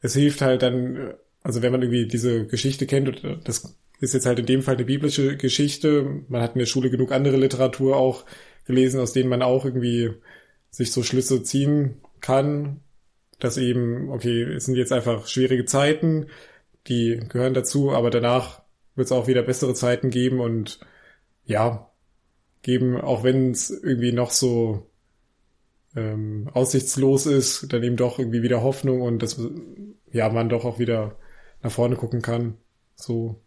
[0.00, 4.38] es hilft halt dann, also wenn man irgendwie diese Geschichte kennt, das ist jetzt halt
[4.38, 6.22] in dem Fall eine biblische Geschichte.
[6.28, 8.24] Man hat in der Schule genug andere Literatur auch
[8.66, 10.12] gelesen, aus denen man auch irgendwie
[10.70, 12.80] sich so Schlüsse ziehen kann,
[13.38, 16.26] dass eben, okay, es sind jetzt einfach schwierige Zeiten.
[16.88, 18.62] die gehören dazu, aber danach
[18.94, 20.80] wird es auch wieder bessere Zeiten geben und
[21.44, 21.90] ja,
[22.62, 24.90] geben, auch wenn es irgendwie noch so
[25.96, 29.40] ähm, aussichtslos ist, dann eben doch irgendwie wieder Hoffnung und dass
[30.12, 31.18] ja man doch auch wieder
[31.62, 32.58] nach vorne gucken kann.
[32.96, 33.43] So.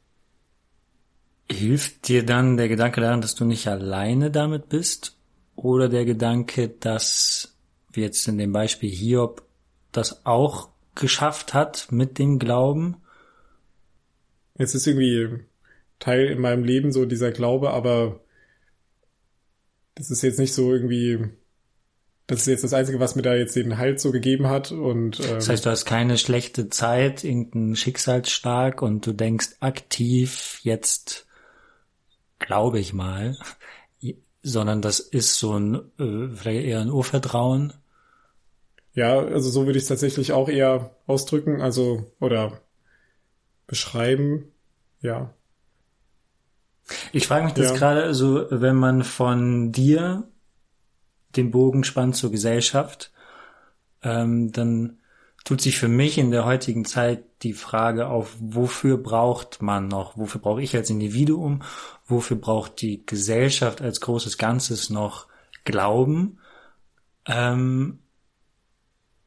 [1.50, 5.16] Hilft dir dann der Gedanke daran, dass du nicht alleine damit bist?
[5.56, 7.56] Oder der Gedanke, dass,
[7.92, 9.44] wie jetzt in dem Beispiel Hiob,
[9.92, 12.98] das auch geschafft hat mit dem Glauben?
[14.56, 15.40] Es ist irgendwie
[16.00, 18.20] Teil in meinem Leben so dieser Glaube, aber
[19.96, 21.30] das ist jetzt nicht so irgendwie,
[22.28, 25.20] das ist jetzt das Einzige, was mir da jetzt den Halt so gegeben hat und
[25.20, 31.27] ähm, das heißt, du hast keine schlechte Zeit, irgendeinen Schicksalsschlag und du denkst aktiv jetzt
[32.40, 33.38] glaube ich mal,
[34.44, 37.74] sondern das ist so ein äh, vielleicht eher ein Urvertrauen.
[38.94, 42.62] Ja, also so würde ich es tatsächlich auch eher ausdrücken, also oder
[43.68, 44.52] beschreiben,
[45.02, 45.34] ja.
[47.12, 47.76] Ich frage mich das ja.
[47.76, 50.28] gerade, also wenn man von dir
[51.36, 53.12] den Bogen spannt zur Gesellschaft,
[54.02, 55.00] ähm, dann
[55.48, 60.18] tut sich für mich in der heutigen Zeit die Frage auf, wofür braucht man noch,
[60.18, 61.62] wofür brauche ich als Individuum,
[62.06, 65.28] wofür braucht die Gesellschaft als großes Ganzes noch
[65.64, 66.40] Glauben?
[67.26, 68.00] Ähm,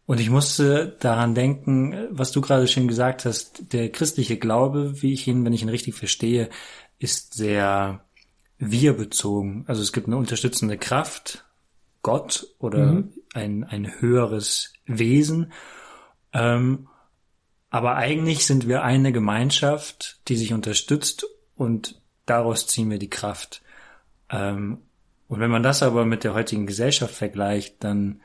[0.04, 5.14] und ich musste daran denken, was du gerade schön gesagt hast, der christliche Glaube, wie
[5.14, 6.50] ich ihn, wenn ich ihn richtig verstehe,
[6.98, 8.04] ist sehr
[8.58, 9.64] wir-bezogen.
[9.68, 11.46] Also es gibt eine unterstützende Kraft,
[12.02, 13.14] Gott oder mhm.
[13.32, 15.52] ein, ein höheres Wesen.
[16.32, 16.88] Ähm,
[17.70, 21.26] aber eigentlich sind wir eine Gemeinschaft, die sich unterstützt
[21.56, 23.62] und daraus ziehen wir die Kraft.
[24.28, 24.78] Ähm,
[25.28, 28.20] und wenn man das aber mit der heutigen Gesellschaft vergleicht, dann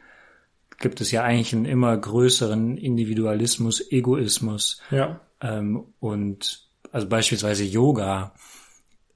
[0.80, 4.82] gibt es ja eigentlich einen immer größeren Individualismus, Egoismus.
[4.90, 5.22] Ja.
[5.42, 8.34] Ähm, und also beispielsweise Yoga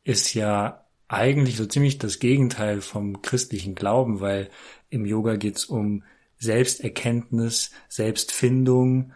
[0.03, 4.49] ist ja eigentlich so ziemlich das Gegenteil vom christlichen Glauben, weil
[4.89, 6.03] im Yoga geht's um
[6.39, 9.13] Selbsterkenntnis, Selbstfindung,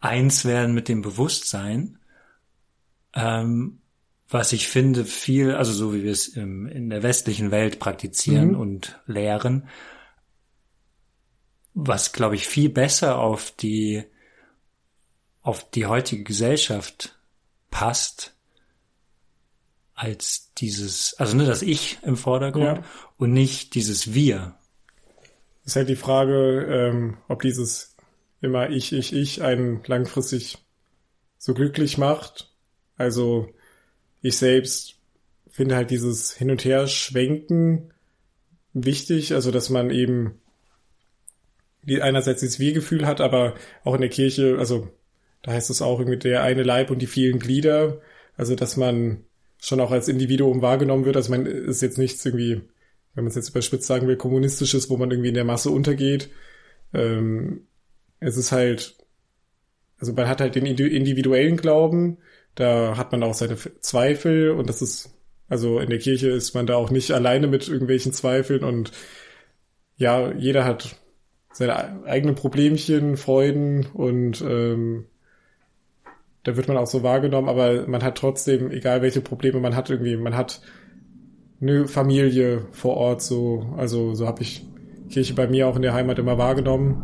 [0.00, 1.98] eins werden mit dem Bewusstsein,
[3.14, 3.80] ähm,
[4.28, 8.50] was ich finde viel, also so wie wir es im, in der westlichen Welt praktizieren
[8.50, 8.60] mhm.
[8.60, 9.68] und lehren,
[11.74, 14.04] was glaube ich viel besser auf die
[15.42, 17.16] auf die heutige Gesellschaft
[17.70, 18.34] passt
[19.94, 22.84] als dieses, also nur das Ich im Vordergrund ja.
[23.16, 24.55] und nicht dieses Wir.
[25.66, 27.96] Ist halt die Frage, ähm, ob dieses
[28.40, 30.58] immer ich, ich, ich einen langfristig
[31.38, 32.50] so glücklich macht.
[32.96, 33.48] Also
[34.22, 34.94] ich selbst
[35.50, 37.92] finde halt dieses Hin- und Her-Schwenken
[38.72, 40.40] wichtig, also dass man eben
[41.82, 43.54] die einerseits dieses Wir-Gefühl hat, aber
[43.84, 44.88] auch in der Kirche, also
[45.42, 48.00] da heißt es auch irgendwie der eine Leib und die vielen Glieder,
[48.36, 49.24] also dass man
[49.58, 51.16] schon auch als Individuum wahrgenommen wird.
[51.16, 52.62] Also man ist jetzt nichts irgendwie,
[53.16, 56.30] wenn man es jetzt überspitzt sagen will, kommunistisches, wo man irgendwie in der Masse untergeht.
[56.92, 57.66] Ähm,
[58.20, 58.94] es ist halt,
[59.98, 62.18] also man hat halt den individuellen Glauben,
[62.54, 65.10] da hat man auch seine Zweifel und das ist,
[65.48, 68.92] also in der Kirche ist man da auch nicht alleine mit irgendwelchen Zweifeln und
[69.96, 70.96] ja, jeder hat
[71.52, 75.06] seine eigenen Problemchen, Freuden und ähm,
[76.42, 79.88] da wird man auch so wahrgenommen, aber man hat trotzdem, egal welche Probleme man hat,
[79.88, 80.60] irgendwie, man hat
[81.60, 84.66] eine Familie vor Ort, so, also so habe ich
[85.10, 87.02] Kirche bei mir auch in der Heimat immer wahrgenommen.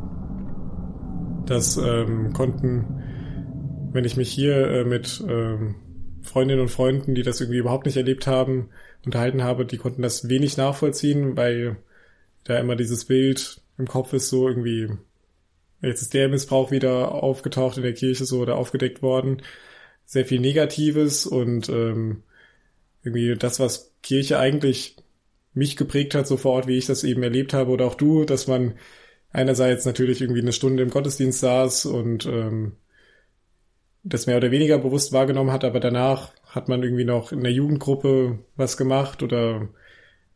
[1.46, 3.03] Das ähm, konnten,
[3.92, 5.76] wenn ich mich hier äh, mit ähm,
[6.22, 8.68] Freundinnen und Freunden, die das irgendwie überhaupt nicht erlebt haben,
[9.05, 11.76] unterhalten habe, die konnten das wenig nachvollziehen, weil
[12.44, 14.90] da immer dieses Bild im Kopf ist, so irgendwie,
[15.80, 19.42] jetzt ist der Missbrauch wieder aufgetaucht in der Kirche so oder aufgedeckt worden.
[20.05, 22.22] Sehr viel Negatives und ähm,
[23.03, 24.96] irgendwie das, was Kirche eigentlich
[25.55, 28.24] mich geprägt hat, so vor Ort, wie ich das eben erlebt habe, oder auch du,
[28.24, 28.74] dass man
[29.30, 32.76] einerseits natürlich irgendwie eine Stunde im Gottesdienst saß und ähm,
[34.05, 37.53] das mehr oder weniger bewusst wahrgenommen hat, aber danach hat man irgendwie noch in der
[37.53, 39.68] Jugendgruppe was gemacht oder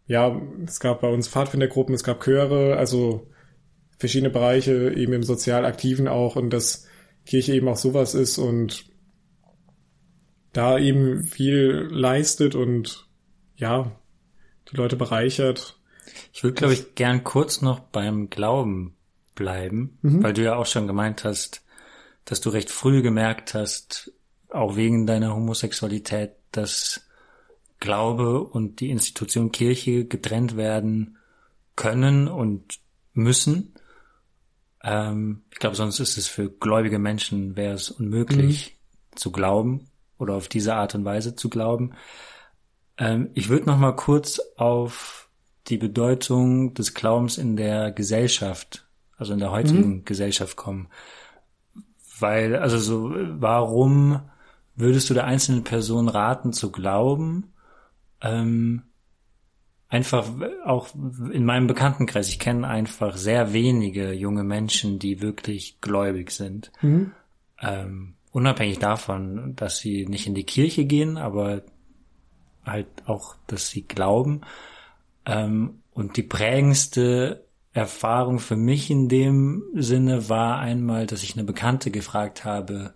[0.07, 3.27] ja, es gab bei uns Pfadfindergruppen, es gab Chöre, also
[3.99, 6.87] verschiedene Bereiche eben im sozial Aktiven auch und dass
[7.25, 8.85] Kirche eben auch sowas ist und
[10.57, 13.07] da eben viel leistet und
[13.57, 13.93] ja,
[14.71, 15.79] die Leute bereichert.
[16.33, 18.97] Ich würde, glaube ich, gern kurz noch beim Glauben
[19.35, 20.23] bleiben, mhm.
[20.23, 21.63] weil du ja auch schon gemeint hast,
[22.25, 24.13] dass du recht früh gemerkt hast,
[24.49, 27.07] auch wegen deiner Homosexualität, dass
[27.79, 31.19] Glaube und die Institution Kirche getrennt werden
[31.77, 32.79] können und
[33.13, 33.75] müssen.
[34.83, 38.79] Ähm, ich glaube, sonst ist es für gläubige Menschen wäre es unmöglich
[39.13, 39.17] mhm.
[39.17, 39.89] zu glauben
[40.19, 41.93] oder auf diese Art und Weise zu glauben.
[42.99, 45.29] Ähm, ich würde noch mal kurz auf
[45.69, 48.87] die Bedeutung des Glaubens in der Gesellschaft,
[49.17, 50.05] also in der heutigen mhm.
[50.05, 50.89] Gesellschaft kommen.
[52.19, 54.21] Weil, also so, warum
[54.75, 57.53] würdest du der einzelnen Person raten zu glauben?
[58.23, 58.83] Ähm,
[59.89, 60.29] einfach
[60.65, 66.73] auch in meinem Bekanntenkreis, ich kenne einfach sehr wenige junge Menschen, die wirklich gläubig sind.
[66.81, 67.13] Mhm.
[67.61, 71.63] Ähm, unabhängig davon, dass sie nicht in die Kirche gehen, aber
[72.67, 74.43] halt auch, dass sie glauben.
[75.25, 81.45] Ähm, und die prägendste Erfahrung für mich in dem Sinne war einmal, dass ich eine
[81.45, 82.93] Bekannte gefragt habe,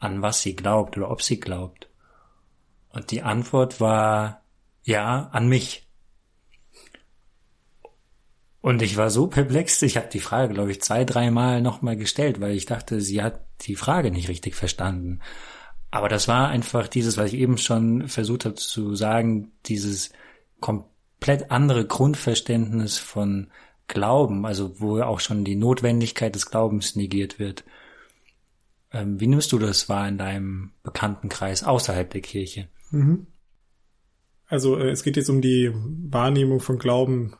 [0.00, 1.88] an was sie glaubt oder ob sie glaubt.
[2.88, 4.42] Und die Antwort war,
[4.82, 5.86] ja, an mich.
[8.62, 12.40] Und ich war so perplex, ich habe die Frage, glaube ich, zwei, dreimal nochmal gestellt,
[12.40, 15.18] weil ich dachte, sie hat die Frage nicht richtig verstanden.
[15.90, 20.10] Aber das war einfach dieses, was ich eben schon versucht habe zu sagen, dieses
[20.60, 23.48] komplett andere Grundverständnis von
[23.88, 27.64] Glauben, also wo auch schon die Notwendigkeit des Glaubens negiert wird.
[28.92, 32.68] Ähm, wie nimmst du das wahr in deinem Bekanntenkreis außerhalb der Kirche?
[32.90, 33.26] Mhm.
[34.46, 37.34] Also äh, es geht jetzt um die Wahrnehmung von Glauben.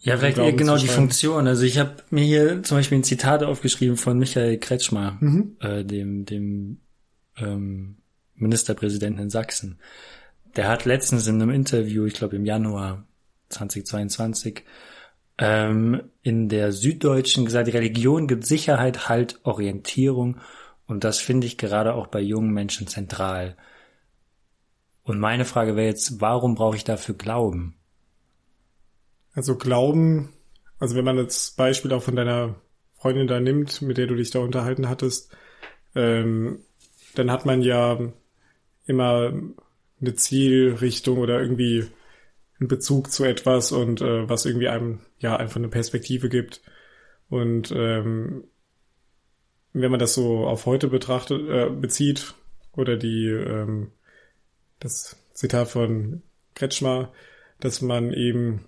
[0.00, 1.46] Ja, vielleicht eher genau die Funktion.
[1.48, 5.56] Also ich habe mir hier zum Beispiel ein Zitat aufgeschrieben von Michael Kretschmer, mhm.
[5.60, 6.78] äh, dem, dem
[7.36, 7.96] ähm,
[8.34, 9.80] Ministerpräsidenten in Sachsen.
[10.56, 13.06] Der hat letztens in einem Interview, ich glaube im Januar
[13.48, 14.64] 2022,
[15.38, 20.38] ähm, in der Süddeutschen gesagt, Religion gibt Sicherheit, Halt, Orientierung
[20.86, 23.56] und das finde ich gerade auch bei jungen Menschen zentral.
[25.02, 27.77] Und meine Frage wäre jetzt, warum brauche ich dafür Glauben?
[29.34, 30.32] Also Glauben,
[30.78, 32.56] also wenn man das Beispiel auch von deiner
[32.94, 35.30] Freundin da nimmt, mit der du dich da unterhalten hattest,
[35.94, 36.60] ähm,
[37.14, 37.98] dann hat man ja
[38.86, 39.32] immer
[40.00, 41.86] eine Zielrichtung oder irgendwie
[42.58, 46.62] einen Bezug zu etwas und äh, was irgendwie einem ja einfach eine Perspektive gibt.
[47.28, 48.44] Und ähm,
[49.72, 52.34] wenn man das so auf heute betrachtet, äh, bezieht
[52.72, 53.92] oder die ähm,
[54.80, 56.22] das Zitat von
[56.54, 57.12] Kretschmer,
[57.60, 58.64] dass man eben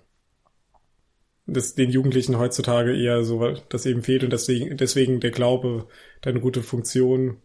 [1.53, 5.87] dass den Jugendlichen heutzutage eher so das eben fehlt und deswegen, deswegen der Glaube
[6.21, 7.37] da eine gute Funktion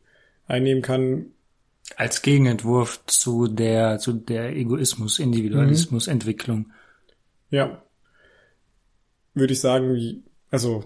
[0.46, 1.26] einnehmen kann.
[1.96, 6.12] Als Gegenentwurf zu der, zu der Egoismus, Individualismus, mhm.
[6.12, 6.72] Entwicklung.
[7.50, 7.82] Ja.
[9.34, 10.84] Würde ich sagen, also,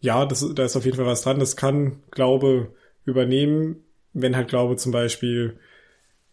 [0.00, 1.40] ja, das, da ist auf jeden Fall was dran.
[1.40, 2.72] Das kann Glaube
[3.04, 3.82] übernehmen,
[4.12, 5.58] wenn halt Glaube zum Beispiel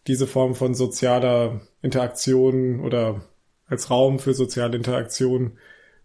[0.06, 3.22] diese Form von sozialer Interaktion oder
[3.66, 5.58] als Raum für soziale Interaktion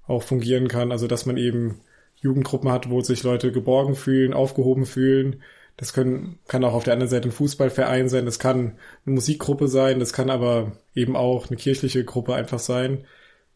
[0.08, 0.92] auch fungieren kann.
[0.92, 1.82] Also, dass man eben
[2.16, 5.42] Jugendgruppen hat, wo sich Leute geborgen fühlen, aufgehoben fühlen,
[5.78, 9.68] das können, kann auch auf der anderen Seite ein Fußballverein sein, das kann eine Musikgruppe
[9.68, 13.06] sein, das kann aber eben auch eine kirchliche Gruppe einfach sein.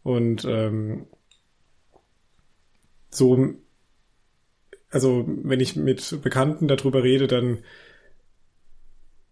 [0.04, 1.06] Und ähm,
[3.10, 3.54] so,
[4.90, 7.60] also wenn ich mit Bekannten darüber rede, dann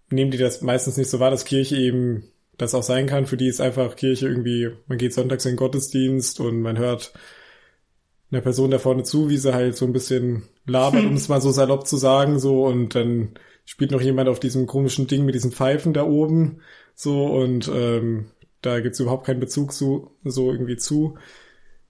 [0.09, 3.25] nehmen die das meistens nicht so wahr, dass Kirche eben das auch sein kann.
[3.25, 7.13] Für die ist einfach Kirche irgendwie, man geht sonntags in den Gottesdienst und man hört
[8.31, 11.09] einer Person da vorne zu, wie sie halt so ein bisschen labert, hm.
[11.09, 13.31] um es mal so salopp zu sagen, so und dann
[13.65, 16.61] spielt noch jemand auf diesem komischen Ding mit diesen Pfeifen da oben,
[16.93, 18.27] so und ähm,
[18.61, 21.17] da gibt's überhaupt keinen Bezug zu, so irgendwie zu.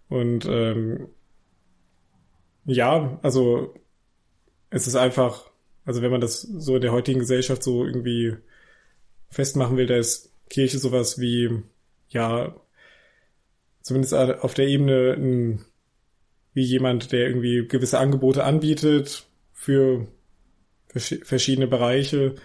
[0.09, 1.07] Und ähm,
[2.65, 3.73] ja, also
[4.69, 5.49] es ist einfach,
[5.85, 8.35] also wenn man das so in der heutigen Gesellschaft so irgendwie
[9.29, 11.63] festmachen will, da ist Kirche sowas wie,
[12.09, 12.55] ja,
[13.81, 15.65] zumindest auf der Ebene ein
[16.55, 20.07] wie jemand, der irgendwie gewisse Angebote anbietet für
[20.87, 22.35] verschiedene Bereiche.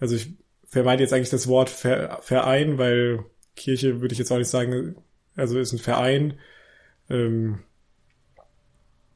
[0.00, 0.34] Also ich
[0.66, 4.96] vermeide jetzt eigentlich das Wort Verein, weil Kirche würde ich jetzt auch nicht sagen,
[5.36, 6.38] also ist ein Verein.
[7.08, 7.60] Ähm,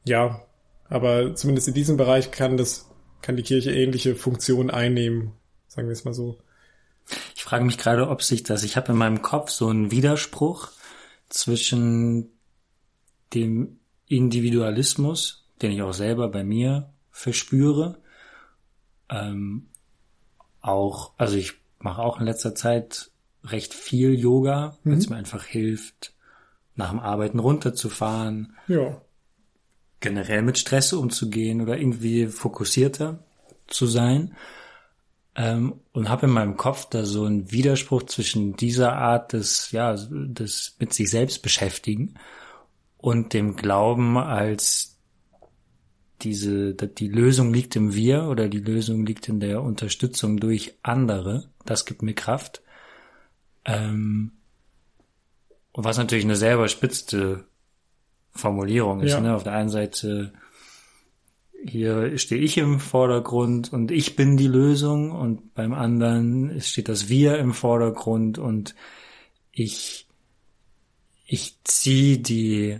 [0.05, 0.45] ja,
[0.87, 2.89] aber zumindest in diesem Bereich kann das,
[3.21, 5.33] kann die Kirche ähnliche Funktionen einnehmen,
[5.67, 6.37] sagen wir es mal so.
[7.45, 10.71] Ich frage mich gerade, ob sich das, ich habe in meinem Kopf so einen Widerspruch
[11.29, 12.31] zwischen
[13.35, 13.77] dem
[14.07, 17.99] Individualismus, den ich auch selber bei mir verspüre.
[19.11, 19.67] Ähm,
[20.59, 23.11] auch, also ich mache auch in letzter Zeit
[23.43, 24.89] recht viel Yoga, mhm.
[24.89, 26.15] weil es mir einfach hilft,
[26.73, 28.55] nach dem Arbeiten runterzufahren.
[28.67, 28.99] Ja.
[29.99, 33.19] Generell mit Stress umzugehen oder irgendwie fokussierter
[33.67, 34.35] zu sein.
[35.37, 39.95] Ähm, und habe in meinem Kopf da so einen Widerspruch zwischen dieser Art des, ja,
[39.95, 42.15] des mit sich selbst beschäftigen
[42.97, 44.97] und dem Glauben als
[46.21, 51.49] diese, die Lösung liegt im Wir oder die Lösung liegt in der Unterstützung durch andere.
[51.65, 52.61] Das gibt mir Kraft.
[53.65, 54.31] Ähm,
[55.73, 57.45] was natürlich eine sehr überspitzte
[58.31, 59.11] Formulierung ist.
[59.11, 59.19] Ja.
[59.19, 59.35] Ne?
[59.35, 60.33] Auf der einen Seite
[61.67, 67.09] hier stehe ich im Vordergrund und ich bin die Lösung und beim anderen steht das
[67.09, 68.75] Wir im Vordergrund und
[69.51, 70.07] ich
[71.25, 72.79] ich ziehe die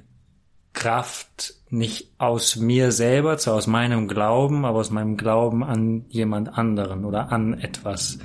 [0.74, 6.56] Kraft nicht aus mir selber, zwar aus meinem Glauben, aber aus meinem Glauben an jemand
[6.56, 8.20] anderen oder an etwas.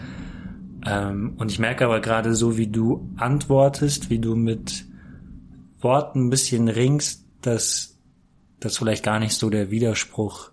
[0.84, 4.84] Ähm, und ich merke aber gerade so, wie du antwortest, wie du mit
[5.80, 7.89] Worten ein bisschen ringst, dass
[8.60, 10.50] das vielleicht gar nicht so der Widerspruch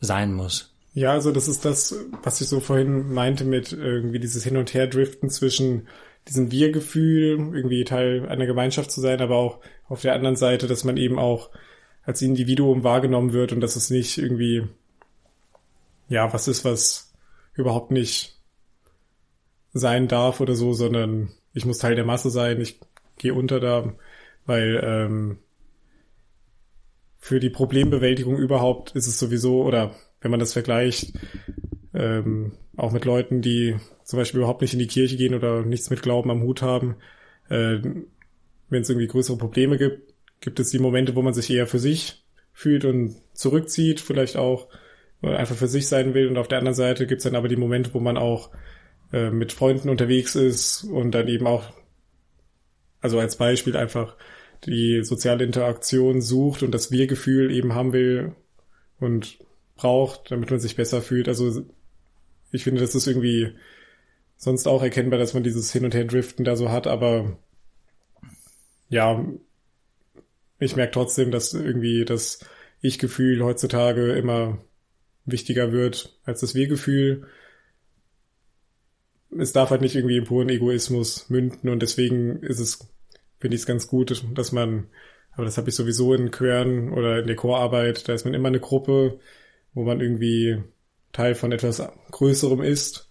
[0.00, 0.74] sein muss.
[0.94, 4.72] Ja, also das ist das, was ich so vorhin meinte mit irgendwie dieses Hin- und
[4.72, 5.88] Her-Driften zwischen
[6.26, 10.84] diesem Wir-Gefühl, irgendwie Teil einer Gemeinschaft zu sein, aber auch auf der anderen Seite, dass
[10.84, 11.50] man eben auch
[12.02, 14.66] als Individuum wahrgenommen wird und dass es nicht irgendwie,
[16.08, 17.12] ja, was ist, was
[17.54, 18.38] überhaupt nicht
[19.72, 22.80] sein darf oder so, sondern ich muss Teil der Masse sein, ich
[23.18, 23.92] gehe unter da,
[24.46, 25.38] weil ähm,
[27.26, 31.12] für die Problembewältigung überhaupt ist es sowieso, oder wenn man das vergleicht,
[31.92, 33.74] ähm, auch mit Leuten, die
[34.04, 36.94] zum Beispiel überhaupt nicht in die Kirche gehen oder nichts mit Glauben am Hut haben,
[37.48, 37.78] äh,
[38.68, 41.80] wenn es irgendwie größere Probleme gibt, gibt es die Momente, wo man sich eher für
[41.80, 44.68] sich fühlt und zurückzieht, vielleicht auch
[45.20, 46.28] einfach für sich sein will.
[46.28, 48.50] Und auf der anderen Seite gibt es dann aber die Momente, wo man auch
[49.12, 51.64] äh, mit Freunden unterwegs ist und dann eben auch,
[53.00, 54.14] also als Beispiel einfach
[54.64, 58.34] die soziale Interaktion sucht und das Wir-Gefühl eben haben will
[58.98, 59.38] und
[59.76, 61.28] braucht, damit man sich besser fühlt.
[61.28, 61.64] Also
[62.50, 63.52] ich finde, das ist irgendwie
[64.36, 67.38] sonst auch erkennbar, dass man dieses Hin- und Her-Driften da so hat, aber
[68.88, 69.24] ja,
[70.58, 72.40] ich merke trotzdem, dass irgendwie das
[72.80, 74.58] Ich-Gefühl heutzutage immer
[75.24, 77.26] wichtiger wird als das Wir-Gefühl.
[79.36, 82.88] Es darf halt nicht irgendwie im puren Egoismus münden und deswegen ist es,
[83.38, 84.88] finde ich es ganz gut, dass man,
[85.32, 88.48] aber das habe ich sowieso in Chören oder in der Chorarbeit, da ist man immer
[88.48, 89.20] eine Gruppe,
[89.74, 90.62] wo man irgendwie
[91.12, 93.10] Teil von etwas Größerem ist.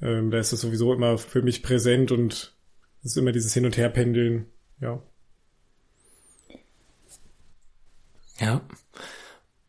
[0.00, 2.56] Ähm, da ist das sowieso immer für mich präsent und
[3.00, 4.46] es ist immer dieses Hin- und Herpendeln,
[4.80, 5.02] ja.
[8.38, 8.60] Ja.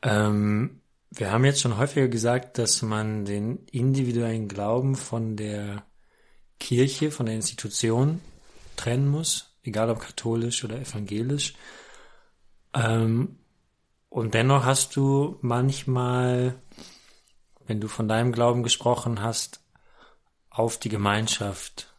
[0.01, 0.82] Ähm,
[1.12, 5.86] wir haben jetzt schon häufiger gesagt, dass man den individuellen Glauben von der
[6.60, 8.20] Kirche, von der Institution
[8.76, 11.53] trennen muss, egal ob katholisch oder evangelisch.
[12.74, 13.38] Ähm,
[14.09, 16.55] und dennoch hast du manchmal,
[17.66, 19.61] wenn du von deinem Glauben gesprochen hast,
[20.49, 21.93] auf die Gemeinschaft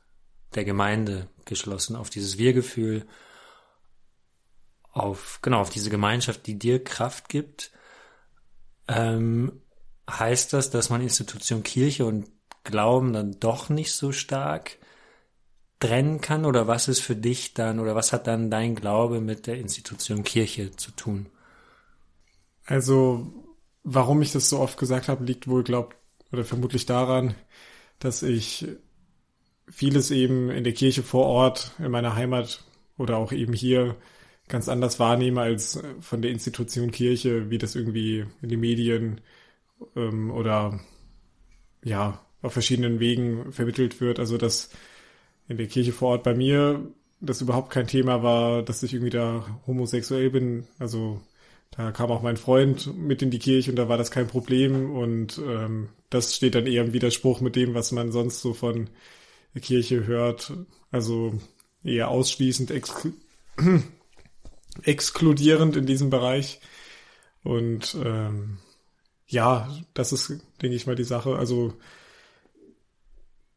[0.55, 3.07] der Gemeinde geschlossen, auf dieses Wir-Gefühl,
[4.93, 7.73] auf, genau, auf diese Gemeinschaft, die dir Kraft gibt,
[8.87, 9.61] ähm,
[10.09, 12.31] heißt das, dass man Institution Kirche und
[12.63, 14.79] Glauben dann doch nicht so stark
[15.81, 16.45] trennen kann?
[16.45, 20.25] Oder was ist für dich dann, oder was hat dann dein Glaube mit der Institution
[20.25, 21.27] Kirche zu tun?
[22.67, 23.33] Also,
[23.83, 25.97] warum ich das so oft gesagt habe, liegt wohl, glaubt,
[26.33, 27.35] oder vermutlich daran,
[27.99, 28.67] dass ich
[29.71, 32.65] vieles eben in der Kirche vor Ort, in meiner Heimat
[32.99, 33.97] oder auch eben hier
[34.49, 39.21] ganz anders wahrnehme als von der Institution Kirche, wie das irgendwie in den Medien
[39.97, 40.81] ähm, oder
[41.83, 44.19] ja auf verschiedenen Wegen vermittelt wird.
[44.19, 44.71] Also dass
[45.49, 46.81] in der Kirche vor Ort bei mir
[47.25, 50.67] das überhaupt kein Thema war, dass ich irgendwie da homosexuell bin.
[50.79, 51.21] Also
[51.71, 54.95] da kam auch mein Freund mit in die Kirche und da war das kein Problem
[54.95, 58.91] und ähm, das steht dann eher im Widerspruch mit dem, was man sonst so von
[59.55, 60.53] der Kirche hört.
[60.91, 61.35] Also
[61.83, 63.13] eher ausschließend exklu
[64.83, 66.61] exkludierend in diesem Bereich.
[67.45, 68.59] Und ähm,
[69.29, 70.31] ja, das ist,
[70.61, 71.37] denke ich mal, die Sache.
[71.37, 71.75] Also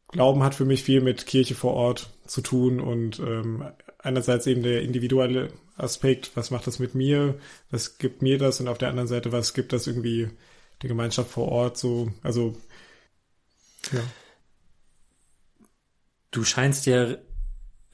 [0.08, 3.64] Glauben hat für mich viel mit Kirche vor Ort zu tun und ähm,
[3.98, 7.38] einerseits eben der individuelle Aspekt, was macht das mit mir,
[7.70, 10.30] was gibt mir das und auf der anderen Seite, was gibt das irgendwie
[10.82, 12.56] der Gemeinschaft vor Ort so, also
[13.92, 14.00] ja.
[16.30, 17.16] Du scheinst ja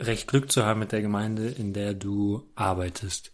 [0.01, 3.33] recht Glück zu haben mit der Gemeinde, in der du arbeitest.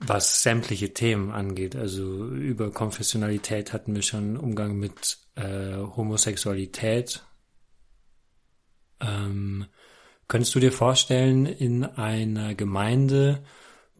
[0.00, 7.24] Was sämtliche Themen angeht, also über Konfessionalität hatten wir schon Umgang mit äh, Homosexualität.
[9.00, 9.66] Ähm,
[10.28, 13.42] könntest du dir vorstellen, in einer Gemeinde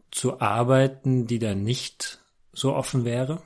[0.09, 2.19] zu arbeiten, die da nicht
[2.53, 3.41] so offen wäre?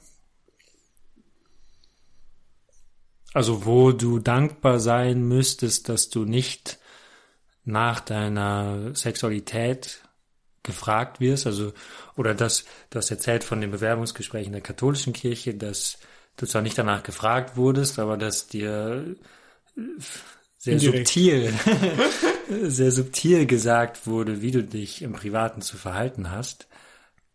[3.33, 6.77] Also wo du dankbar sein müsstest, dass du nicht
[7.65, 10.02] nach deiner Sexualität
[10.63, 11.73] gefragt wirst, also
[12.15, 15.97] oder dass du hast erzählt von den Bewerbungsgesprächen der katholischen Kirche, dass
[16.37, 19.15] du zwar nicht danach gefragt wurdest, aber dass dir
[20.57, 21.07] sehr Indirekt.
[21.07, 21.53] subtil,
[22.69, 26.67] sehr subtil gesagt wurde, wie du dich im Privaten zu verhalten hast.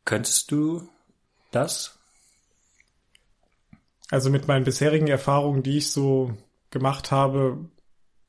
[0.04, 0.88] Könntest du
[1.50, 1.98] das?
[4.10, 6.34] Also mit meinen bisherigen Erfahrungen, die ich so
[6.70, 7.68] gemacht habe,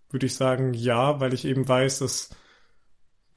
[0.09, 2.29] würde ich sagen, ja, weil ich eben weiß, dass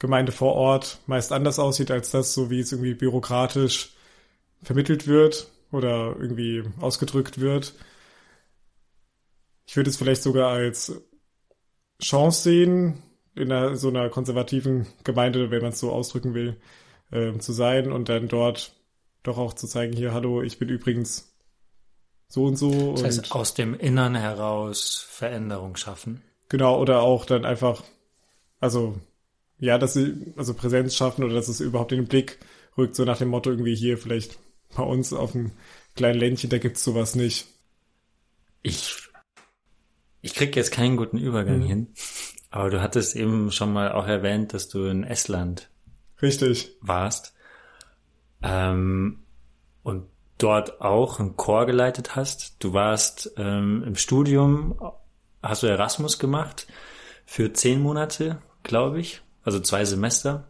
[0.02, 3.94] Gemeinde vor Ort meist anders aussieht als das, so wie es irgendwie bürokratisch
[4.60, 7.72] vermittelt wird oder irgendwie ausgedrückt wird.
[9.64, 11.00] Ich würde es vielleicht sogar als
[12.02, 13.02] Chance sehen,
[13.36, 16.56] in einer, so einer konservativen Gemeinde, wenn man es so ausdrücken will,
[17.12, 18.74] äh, zu sein und dann dort
[19.22, 21.32] doch auch zu zeigen, hier, hallo, ich bin übrigens
[22.26, 22.94] so und so.
[22.94, 26.24] Das heißt, aus dem Innern heraus Veränderung schaffen.
[26.48, 27.84] Genau, oder auch dann einfach,
[28.58, 28.96] also,
[29.62, 32.40] ja, dass sie, also Präsenz schaffen oder dass es überhaupt in den Blick
[32.76, 34.40] rückt, so nach dem Motto irgendwie hier vielleicht
[34.76, 35.52] bei uns auf dem
[35.94, 37.46] kleinen Ländchen, da gibt's sowas nicht.
[38.62, 39.08] Ich
[40.20, 41.66] ich krieg jetzt keinen guten Übergang mhm.
[41.66, 41.86] hin,
[42.50, 45.70] aber du hattest eben schon mal auch erwähnt, dass du in Estland
[46.20, 46.76] Richtig.
[46.80, 47.32] warst
[48.42, 49.20] ähm,
[49.84, 50.08] und
[50.38, 52.56] dort auch einen Chor geleitet hast.
[52.58, 54.76] Du warst ähm, im Studium,
[55.40, 56.66] hast du Erasmus gemacht
[57.26, 60.48] für zehn Monate, glaube ich, also zwei Semester.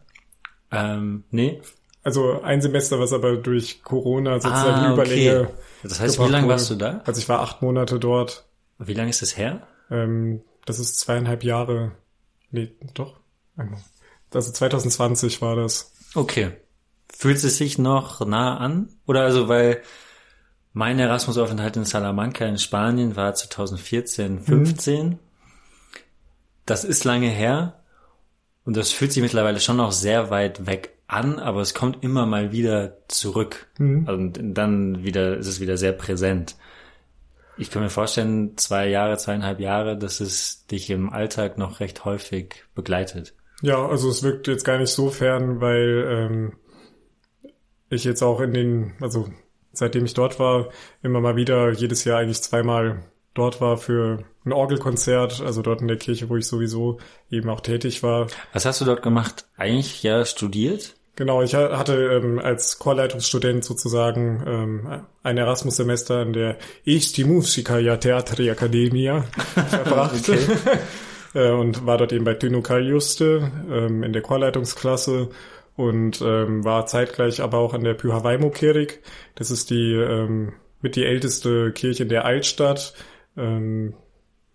[0.71, 1.61] Ähm, nee.
[2.03, 4.95] Also ein Semester, was aber durch Corona sozusagen ah, okay.
[4.95, 5.51] Überlänge.
[5.83, 7.03] Das heißt, wie lange warst du da?
[7.05, 8.45] Also ich war acht Monate dort.
[8.79, 9.67] Wie lange ist das her?
[9.91, 11.93] Ähm, das ist zweieinhalb Jahre.
[12.51, 13.21] Nee, doch.
[14.33, 15.93] Also 2020 war das.
[16.15, 16.53] Okay.
[17.09, 18.89] Fühlt es sich noch nah an?
[19.07, 19.83] Oder also, weil
[20.73, 25.07] mein Erasmus-Aufenthalt in Salamanca in Spanien war 2014, 15.
[25.07, 25.19] Mhm.
[26.67, 27.82] Das ist lange her.
[28.65, 32.27] Und das fühlt sich mittlerweile schon noch sehr weit weg an, aber es kommt immer
[32.27, 33.69] mal wieder zurück.
[33.79, 34.09] Mhm.
[34.09, 36.57] Und dann wieder ist es wieder sehr präsent.
[37.59, 42.05] Ich kann mir vorstellen, zwei Jahre, zweieinhalb Jahre, dass es dich im Alltag noch recht
[42.05, 43.35] häufig begleitet.
[43.61, 46.53] Ja, also es wirkt jetzt gar nicht so fern, weil ähm,
[47.91, 49.29] ich jetzt auch in den, also
[49.73, 50.71] seitdem ich dort war,
[51.03, 53.05] immer mal wieder jedes Jahr eigentlich zweimal
[53.35, 56.99] dort war für ein Orgelkonzert, also dort in der Kirche, wo ich sowieso
[57.31, 58.27] eben auch tätig war.
[58.53, 59.47] Was hast du dort gemacht?
[59.57, 60.95] Eigentlich ja studiert?
[61.15, 66.57] Genau, ich hatte ähm, als Chorleitungsstudent sozusagen ähm, ein Erasmus-Semester in der
[66.87, 69.23] Esti Musica Teatri Academia
[69.69, 70.31] verbracht
[71.35, 75.29] äh, und war dort eben bei Tyno Kaljuste ähm, in der Chorleitungsklasse
[75.77, 79.01] und ähm, war zeitgleich aber auch an der Pyha Vaimo Kirik.
[79.35, 82.95] Das ist die ähm, mit die älteste Kirche in der Altstadt.
[83.37, 83.95] Ähm,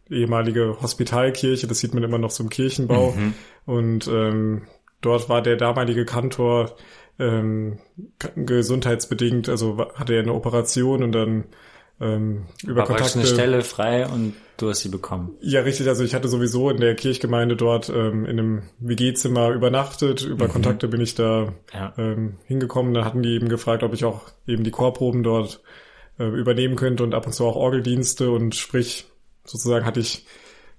[0.09, 3.11] ehemalige Hospitalkirche, das sieht man immer noch so im Kirchenbau.
[3.11, 3.33] Mhm.
[3.65, 4.67] Und ähm,
[5.01, 6.75] Dort war der damalige Kantor
[7.19, 7.79] ähm,
[8.35, 11.45] gesundheitsbedingt, also hatte er eine Operation und dann
[11.99, 13.19] ähm, über war Kontakte.
[13.19, 15.35] eine Stelle frei und du hast sie bekommen.
[15.41, 15.87] Ja, richtig.
[15.87, 20.23] Also ich hatte sowieso in der Kirchgemeinde dort ähm, in einem WG-Zimmer übernachtet.
[20.23, 20.51] Über mhm.
[20.51, 21.93] Kontakte bin ich da ja.
[21.97, 22.93] ähm, hingekommen.
[22.93, 25.61] Da hatten die eben gefragt, ob ich auch eben die Chorproben dort
[26.19, 29.05] äh, übernehmen könnte und ab und zu auch Orgeldienste und sprich
[29.43, 30.25] sozusagen hatte ich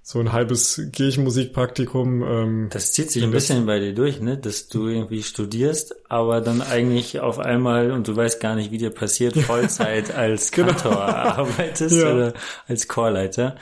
[0.01, 2.23] so ein halbes Kirchenmusikpraktikum.
[2.23, 4.37] Ähm, das zieht sich ein bisschen bei dir durch, ne?
[4.37, 8.77] Dass du irgendwie studierst, aber dann eigentlich auf einmal, und du weißt gar nicht, wie
[8.77, 10.69] dir passiert, Vollzeit als genau.
[10.69, 11.01] Kantor genau.
[11.01, 12.13] arbeitest ja.
[12.13, 12.33] oder
[12.67, 13.55] als Chorleiter.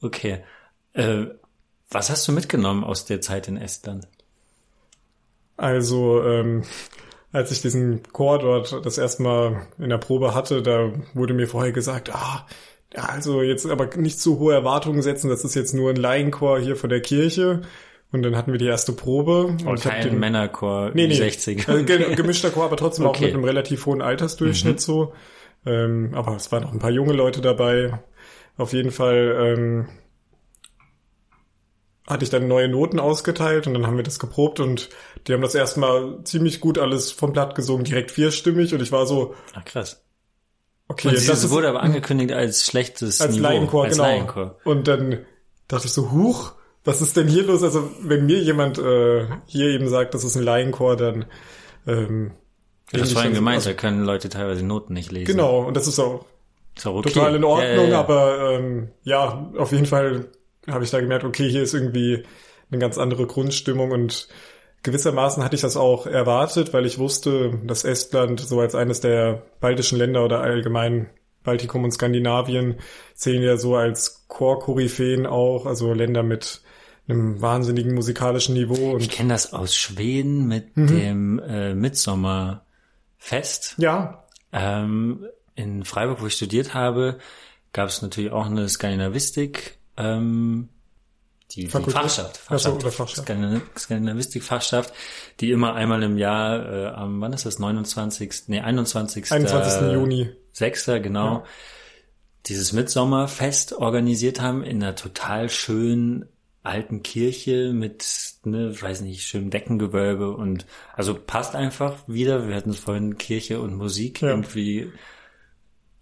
[0.00, 0.42] Okay.
[0.94, 1.26] Äh,
[1.90, 4.08] was hast du mitgenommen aus der Zeit in Estland?
[5.56, 6.64] Also, ähm,
[7.34, 11.48] als ich diesen Chor dort das erste Mal in der Probe hatte, da wurde mir
[11.48, 12.46] vorher gesagt, ah,
[12.94, 16.60] ja, also jetzt aber nicht zu hohe Erwartungen setzen, das ist jetzt nur ein Laienchor
[16.60, 17.62] hier von der Kirche.
[18.12, 19.46] Und dann hatten wir die erste Probe.
[19.46, 21.68] Und, und kein den, Männerchor nee, nee, 60.
[21.68, 23.16] Also gemischter Chor, aber trotzdem okay.
[23.16, 24.78] auch mit einem relativ hohen Altersdurchschnitt mhm.
[24.78, 25.12] so.
[25.66, 27.98] Ähm, aber es waren auch ein paar junge Leute dabei.
[28.56, 29.88] Auf jeden Fall ähm,
[32.06, 34.90] hatte ich dann neue Noten ausgeteilt und dann haben wir das geprobt und
[35.26, 39.06] die haben das erstmal ziemlich gut alles vom Blatt gesungen, direkt vierstimmig und ich war
[39.06, 39.34] so.
[39.54, 40.02] Ach krass.
[40.88, 43.42] Okay, und das wurde aber angekündigt als schlechtes als Niveau.
[43.44, 44.08] Laienchor, als genau.
[44.08, 44.56] Laienchor.
[44.64, 45.24] Und dann
[45.66, 46.52] dachte ich so, huch,
[46.84, 47.62] was ist denn hier los?
[47.62, 51.24] Also wenn mir jemand äh, hier eben sagt, das ist ein Laienchor, dann
[51.86, 52.32] ähm,
[52.92, 55.32] ja, das vorhin gemeint, also, da können Leute teilweise Noten nicht lesen.
[55.32, 56.26] Genau, und das ist auch,
[56.76, 57.10] ist auch okay.
[57.10, 60.28] total in Ordnung, ja, ja, aber ähm, ja, auf jeden Fall
[60.68, 62.24] habe ich da gemerkt, okay, hier ist irgendwie
[62.70, 64.28] eine ganz andere Grundstimmung und
[64.82, 69.42] gewissermaßen hatte ich das auch erwartet, weil ich wusste, dass Estland so als eines der
[69.60, 71.08] baltischen Länder oder allgemein
[71.42, 72.76] Baltikum und Skandinavien
[73.14, 76.62] zählen ja so als Chor-Koryphäen auch, also Länder mit
[77.06, 78.96] einem wahnsinnigen musikalischen Niveau.
[78.96, 80.86] Ich kenne das aus Schweden mit mhm.
[80.86, 83.74] dem äh, Mitsommerfest.
[83.78, 84.24] Ja.
[84.52, 87.18] Ähm, in Freiburg, wo ich studiert habe,
[87.72, 90.68] gab es natürlich auch eine Skandinavistik, ähm,
[91.50, 93.28] die, die Fachschaft, Fachschaft, oder Fachschaft.
[93.78, 94.92] Skandinavistik-Fachschaft,
[95.40, 99.30] die immer einmal im Jahr, äh, am, wann ist das, 29., nee, 21.
[99.30, 99.92] 21.
[99.92, 100.30] Juni.
[100.52, 100.86] 6.
[101.02, 101.44] genau, ja.
[102.46, 106.26] dieses Mitsommerfest organisiert haben in einer total schönen
[106.64, 108.06] alten Kirche mit,
[108.44, 110.64] ne, weiß nicht, schönem Deckengewölbe und
[110.94, 112.48] also passt einfach wieder.
[112.48, 114.30] Wir hatten vorhin Kirche und Musik ja.
[114.30, 114.90] irgendwie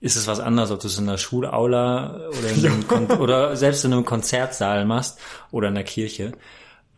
[0.03, 3.19] ist es was anderes, ob du es in einer Schulaula oder, in einem ja.
[3.21, 5.21] oder selbst in einem Konzertsaal machst
[5.53, 6.33] oder in der Kirche.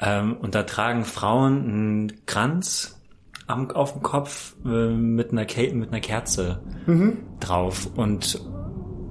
[0.01, 2.99] Ähm, und da tragen Frauen einen Kranz
[3.47, 7.19] am, auf dem Kopf äh, mit, einer mit einer Kerze mhm.
[7.41, 7.91] drauf.
[7.95, 8.41] Und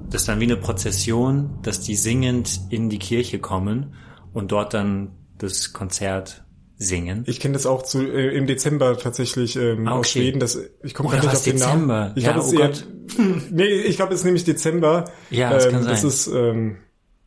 [0.10, 3.94] das ist dann wie eine Prozession, dass die singend in die Kirche kommen
[4.34, 6.44] und dort dann das Konzert
[6.78, 7.24] singen.
[7.28, 10.00] Ich kenne das auch zu, äh, im Dezember tatsächlich ähm, ah, okay.
[10.00, 10.40] aus Schweden.
[10.40, 12.00] Das, ich komme oh, gerade nicht auf den Dezember.
[12.00, 12.14] Namen.
[12.16, 12.74] Ich ja, glaube,
[13.18, 13.22] oh
[13.52, 15.06] nee, ich glaube, es ist nämlich Dezember.
[15.30, 15.92] Ja, das ähm, kann sein.
[15.92, 16.78] Das ist, ähm,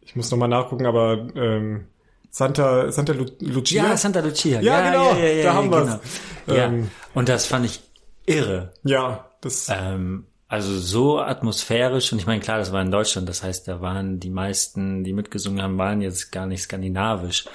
[0.01, 1.87] ich muss nochmal nachgucken, aber ähm,
[2.31, 3.85] Santa Santa Lu Lucia.
[3.85, 4.61] Ja, Santa Lucia.
[4.61, 5.13] Ja, ja genau.
[5.13, 6.01] Ja, ja, ja, da haben genau.
[6.47, 6.65] wir Ja.
[6.67, 7.81] Ähm, und das fand ich
[8.27, 8.73] irre.
[8.85, 9.69] Ja, das.
[9.71, 13.81] Ähm, also so atmosphärisch und ich meine klar, das war in Deutschland, das heißt, da
[13.81, 17.47] waren die meisten, die mitgesungen haben, waren jetzt gar nicht skandinavisch,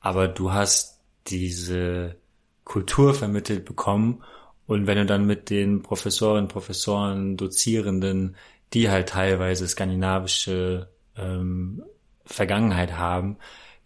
[0.00, 0.95] aber du hast
[1.28, 2.16] diese
[2.64, 4.22] Kultur vermittelt bekommen.
[4.66, 8.36] Und wenn du dann mit den Professorinnen, Professoren, Dozierenden,
[8.72, 11.82] die halt teilweise skandinavische ähm,
[12.24, 13.36] Vergangenheit haben,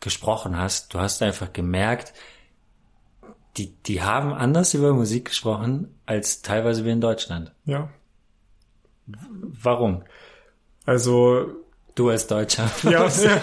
[0.01, 2.14] gesprochen hast, du hast einfach gemerkt,
[3.57, 7.53] die, die haben anders über Musik gesprochen als teilweise wir in Deutschland.
[7.64, 7.91] Ja.
[9.07, 10.05] Warum?
[10.86, 11.53] Also
[11.95, 12.70] du als Deutscher.
[12.84, 13.03] Ja.
[13.05, 13.41] erzähl,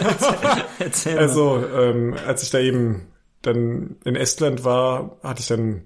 [0.80, 3.08] erzähl also ähm, als ich da eben
[3.42, 5.84] dann in Estland war, hatte ich dann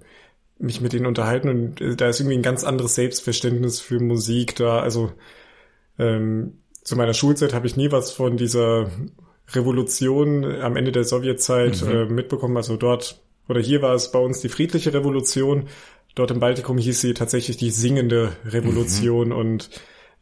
[0.57, 4.55] mich mit denen unterhalten und äh, da ist irgendwie ein ganz anderes Selbstverständnis für Musik
[4.55, 4.79] da.
[4.79, 5.11] Also
[5.97, 8.89] ähm, zu meiner Schulzeit habe ich nie was von dieser
[9.49, 11.89] Revolution am Ende der Sowjetzeit mhm.
[11.89, 12.57] äh, mitbekommen.
[12.57, 15.67] Also dort oder hier war es bei uns die friedliche Revolution.
[16.15, 19.35] Dort im Baltikum hieß sie tatsächlich die singende Revolution mhm.
[19.35, 19.69] und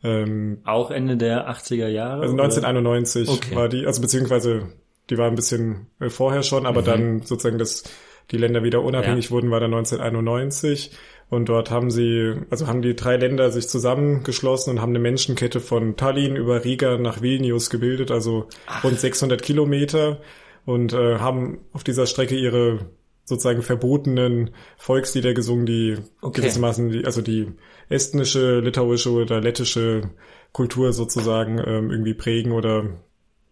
[0.03, 2.21] ähm, auch Ende der 80er Jahre?
[2.21, 3.55] Also 1991 okay.
[3.55, 4.69] war die, also beziehungsweise
[5.09, 6.85] die war ein bisschen äh, vorher schon, aber mhm.
[6.85, 7.83] dann sozusagen, dass
[8.31, 9.31] die Länder wieder unabhängig ja.
[9.31, 10.91] wurden, war dann 1991.
[11.29, 15.59] Und dort haben sie, also haben die drei Länder sich zusammengeschlossen und haben eine Menschenkette
[15.59, 18.83] von Tallinn über Riga nach Vilnius gebildet, also Ach.
[18.83, 20.21] rund 600 Kilometer
[20.65, 22.89] und äh, haben auf dieser Strecke ihre
[23.25, 26.41] sozusagen verbotenen Volkslieder gesungen, die okay.
[26.41, 27.51] gewissermaßen, die, also die
[27.89, 30.09] estnische, litauische oder lettische
[30.51, 32.85] Kultur sozusagen ähm, irgendwie prägen oder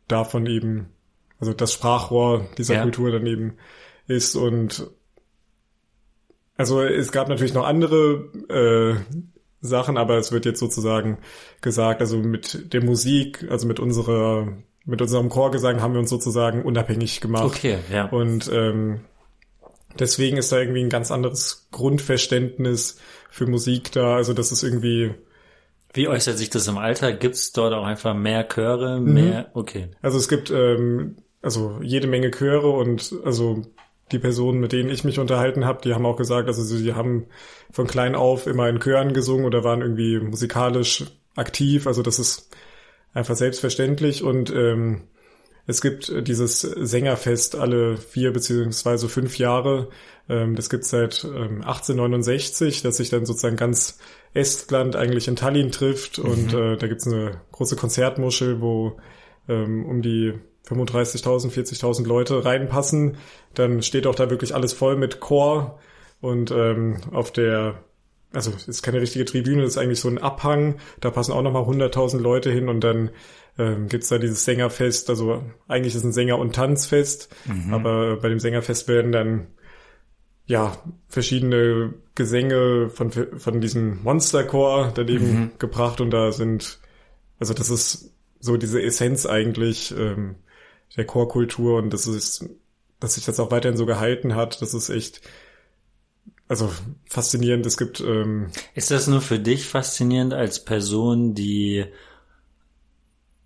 [0.08, 0.88] davon eben
[1.40, 2.82] also das Sprachrohr dieser ja.
[2.84, 3.58] Kultur daneben
[4.08, 4.90] ist und
[6.58, 9.16] also es gab natürlich noch andere äh,
[9.62, 11.20] Sachen, aber es wird jetzt sozusagen
[11.62, 14.48] gesagt, also mit der Musik, also mit unserer,
[14.86, 17.46] mit unserem Chorgesang haben wir uns sozusagen unabhängig gemacht.
[17.46, 18.06] Okay, ja.
[18.06, 19.02] Und ähm,
[20.00, 24.16] deswegen ist da irgendwie ein ganz anderes Grundverständnis für Musik da.
[24.16, 25.14] Also das ist irgendwie.
[25.94, 27.12] Wie äußert sich das im Alter?
[27.14, 29.42] Gibt es dort auch einfach mehr Chöre, mehr?
[29.42, 29.46] Mhm.
[29.54, 29.88] Okay.
[30.02, 31.16] Also es gibt ähm,
[31.48, 33.62] also jede Menge Chöre und also
[34.12, 37.28] die Personen, mit denen ich mich unterhalten habe, die haben auch gesagt, also sie haben
[37.72, 41.06] von klein auf immer in Chören gesungen oder waren irgendwie musikalisch
[41.38, 41.88] aktiv.
[41.88, 42.50] Also das ist
[43.14, 45.04] einfach selbstverständlich und ähm,
[45.68, 49.88] es gibt dieses Sängerfest alle vier beziehungsweise fünf Jahre.
[50.28, 54.00] Ähm, das gibt seit ähm, 1869, dass sich dann sozusagen ganz
[54.34, 56.30] Estland eigentlich in Tallinn trifft mhm.
[56.30, 58.98] und äh, da gibt's eine große Konzertmuschel, wo
[59.48, 60.34] ähm, um die
[60.70, 63.18] 35.000, 40.000 Leute reinpassen,
[63.54, 65.80] dann steht auch da wirklich alles voll mit Chor
[66.22, 67.84] und ähm, auf der,
[68.34, 72.20] also ist keine richtige Tribüne, ist eigentlich so ein Abhang, da passen auch nochmal 100.000
[72.20, 73.12] Leute hin und dann
[73.58, 77.74] ähm, gibt's da dieses Sängerfest, also eigentlich ist es ein Sänger- und Tanzfest, mhm.
[77.74, 79.48] aber bei dem Sängerfest werden dann
[80.48, 80.78] ja,
[81.10, 85.52] verschiedene Gesänge von, von diesem Monsterchor daneben mhm.
[85.60, 86.80] gebracht und da sind,
[87.38, 90.36] also das ist so diese Essenz eigentlich, ähm,
[90.96, 92.50] der Chorkultur und das ist,
[93.00, 95.22] dass sich das auch weiterhin so gehalten hat, das ist echt,
[96.48, 96.72] also
[97.06, 97.66] faszinierend.
[97.66, 98.00] Es gibt.
[98.00, 101.86] Ähm, ist das nur für dich faszinierend als Person, die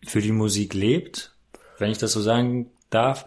[0.06, 1.36] für die Musik lebt,
[1.78, 3.26] wenn ich das so sagen darf,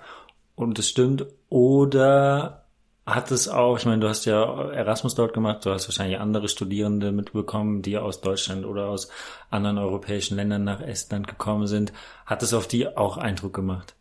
[0.55, 2.65] und es stimmt, oder
[3.07, 6.49] hat es auch, ich meine, du hast ja Erasmus dort gemacht, du hast wahrscheinlich andere
[6.49, 9.09] Studierende mitbekommen, die aus Deutschland oder aus
[9.51, 11.93] anderen europäischen Ländern nach Estland gekommen sind.
[12.24, 13.95] Hat es auf die auch Eindruck gemacht?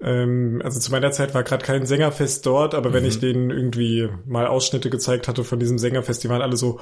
[0.00, 2.94] Ähm, also zu meiner Zeit war gerade kein Sängerfest dort, aber mhm.
[2.94, 6.78] wenn ich denen irgendwie mal Ausschnitte gezeigt hatte von diesem Sängerfest, die waren alle so,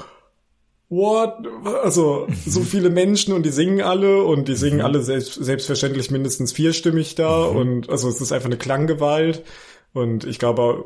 [0.89, 1.47] what?
[1.83, 4.85] Also so viele Menschen und die singen alle und die singen mhm.
[4.85, 7.57] alle selbst, selbstverständlich mindestens vierstimmig da mhm.
[7.57, 9.45] und also es ist einfach eine Klanggewalt
[9.93, 10.85] und ich glaube,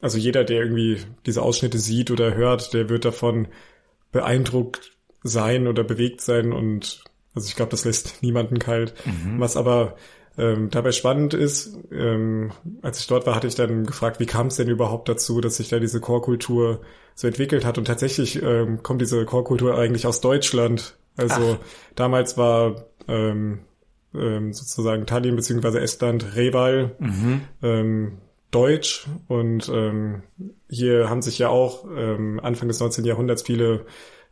[0.00, 3.48] also jeder, der irgendwie diese Ausschnitte sieht oder hört, der wird davon
[4.10, 4.92] beeindruckt
[5.22, 8.94] sein oder bewegt sein und also ich glaube, das lässt niemanden kalt.
[9.04, 9.38] Mhm.
[9.38, 9.96] Was aber
[10.38, 14.46] ähm, dabei spannend ist, ähm, als ich dort war, hatte ich dann gefragt, wie kam
[14.46, 16.80] es denn überhaupt dazu, dass sich da diese Chorkultur
[17.14, 17.76] so entwickelt hat.
[17.76, 20.96] Und tatsächlich ähm, kommt diese Chorkultur eigentlich aus Deutschland.
[21.16, 21.66] Also Ach.
[21.96, 23.60] damals war ähm,
[24.14, 27.40] ähm, sozusagen Tallinn beziehungsweise Estland Reval mhm.
[27.62, 28.18] ähm,
[28.50, 30.22] Deutsch und ähm,
[30.70, 33.04] hier haben sich ja auch ähm, Anfang des 19.
[33.04, 33.84] Jahrhunderts viele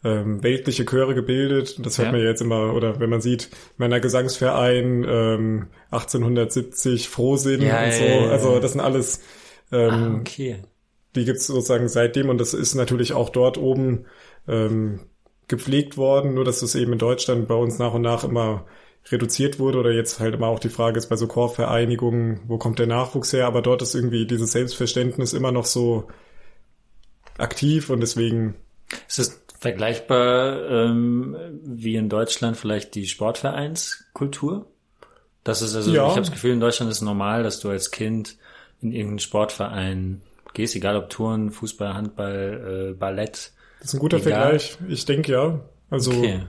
[0.06, 1.84] ähm, weltliche Chöre gebildet.
[1.84, 2.12] Das hört ja.
[2.12, 7.92] man ja jetzt immer, oder wenn man sieht, meiner Gesangsverein ähm, 1870 Frohsinn ja, und
[7.92, 8.04] so.
[8.04, 9.20] Ja, also das sind alles
[9.72, 10.56] ähm, ah, okay.
[11.16, 14.04] die gibt's sozusagen seitdem und das ist natürlich auch dort oben
[14.46, 15.00] ähm,
[15.48, 18.64] gepflegt worden, nur dass es eben in Deutschland bei uns nach und nach immer
[19.08, 22.78] reduziert wurde oder jetzt halt immer auch die Frage ist bei so Chorvereinigungen, wo kommt
[22.78, 26.06] der Nachwuchs her, aber dort ist irgendwie dieses Selbstverständnis immer noch so
[27.38, 28.54] aktiv und deswegen.
[29.08, 34.66] Ist es vergleichbar ähm, wie in Deutschland vielleicht die Sportvereinskultur?
[35.44, 36.04] Das ist also, ja.
[36.04, 38.36] ich habe das Gefühl, in Deutschland ist normal, dass du als Kind
[38.82, 40.22] in irgendeinen Sportverein
[40.54, 43.52] gehst, egal ob Touren, Fußball, Handball, äh, Ballett.
[43.78, 44.58] Das ist ein guter egal.
[44.58, 44.78] Vergleich.
[44.88, 45.60] Ich denke ja.
[45.88, 46.42] Also okay.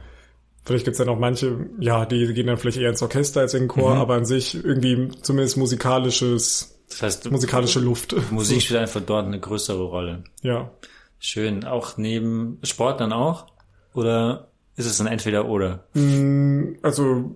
[0.65, 3.63] vielleicht gibt's dann auch manche, ja, die gehen dann vielleicht eher ins Orchester als in
[3.63, 4.01] den Chor, mhm.
[4.01, 8.15] aber an sich irgendwie zumindest musikalisches, das heißt, musikalische Luft.
[8.31, 10.23] Musik spielt einfach dort eine größere Rolle.
[10.41, 10.71] Ja.
[11.19, 11.65] Schön.
[11.65, 13.47] Auch neben Sport dann auch?
[13.93, 15.87] Oder ist es dann entweder oder?
[15.93, 17.35] Mm, also,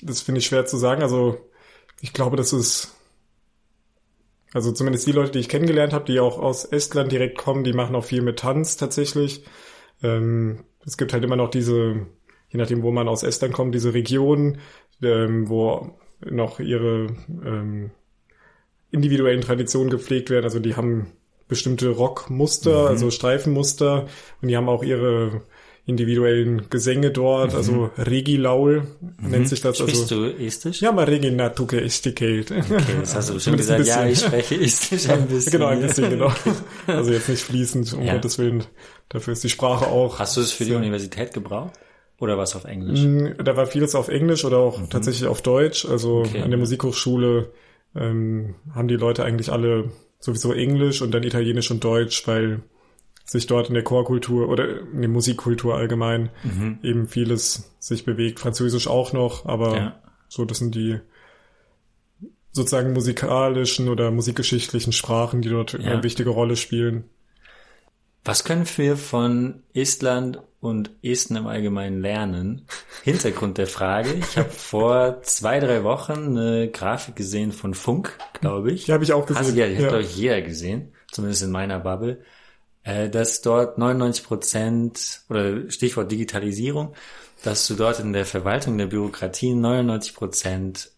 [0.00, 1.02] das finde ich schwer zu sagen.
[1.02, 1.38] Also,
[2.00, 2.94] ich glaube, das ist,
[4.52, 7.72] also zumindest die Leute, die ich kennengelernt habe, die auch aus Estland direkt kommen, die
[7.72, 9.44] machen auch viel mit Tanz tatsächlich.
[10.02, 12.06] Ähm, es gibt halt immer noch diese,
[12.50, 14.58] je nachdem, wo man aus Estland kommt, diese Regionen,
[15.02, 17.08] ähm, wo noch ihre
[17.44, 17.90] ähm,
[18.90, 20.44] individuellen Traditionen gepflegt werden.
[20.44, 21.12] Also die haben
[21.48, 22.88] bestimmte Rockmuster, mhm.
[22.88, 24.06] also Streifenmuster
[24.40, 25.42] und die haben auch ihre
[25.86, 27.56] individuellen Gesänge dort, mhm.
[27.56, 29.30] also Regilaul mhm.
[29.30, 29.78] nennt sich das.
[29.78, 30.80] Sprichst also, du Estisch?
[30.80, 32.46] Ja, mal Regina Tuke Estikate.
[32.56, 35.52] Okay, das hast du schon gesagt, ja, ich spreche Estisch ein bisschen.
[35.52, 36.32] genau, ein bisschen, genau.
[36.86, 38.14] Also jetzt nicht fließend, um ja.
[38.14, 38.64] Gottes Willen.
[39.10, 40.18] Dafür ist die Sprache auch.
[40.18, 41.72] Hast du es für die Universität gebraucht?
[42.18, 43.02] Oder was auf Englisch?
[43.02, 44.88] Mm, da war vieles auf Englisch oder auch mhm.
[44.88, 45.84] tatsächlich auf Deutsch.
[45.84, 46.40] Also okay.
[46.40, 47.50] an der Musikhochschule
[47.94, 49.90] ähm, haben die Leute eigentlich alle
[50.24, 52.62] sowieso Englisch und dann Italienisch und Deutsch, weil
[53.26, 56.78] sich dort in der Chorkultur oder in der Musikkultur allgemein mhm.
[56.82, 58.40] eben vieles sich bewegt.
[58.40, 60.02] Französisch auch noch, aber ja.
[60.28, 60.98] so, das sind die
[62.52, 65.80] sozusagen musikalischen oder musikgeschichtlichen Sprachen, die dort ja.
[65.80, 67.04] eine wichtige Rolle spielen.
[68.24, 72.66] Was können wir von Estland und Esten im Allgemeinen lernen?
[73.02, 74.14] Hintergrund der Frage.
[74.14, 78.86] Ich habe vor zwei, drei Wochen eine Grafik gesehen von Funk, glaube ich.
[78.86, 79.42] Die habe ich auch gesehen.
[79.42, 79.82] Hast, ja, die ja.
[79.82, 80.92] hat, glaube ich, jeder gesehen.
[81.10, 82.22] Zumindest in meiner Bubble.
[82.82, 86.94] Äh, dass dort 99 Prozent, oder Stichwort Digitalisierung,
[87.42, 90.90] dass du dort in der Verwaltung der Bürokratie 99 Prozent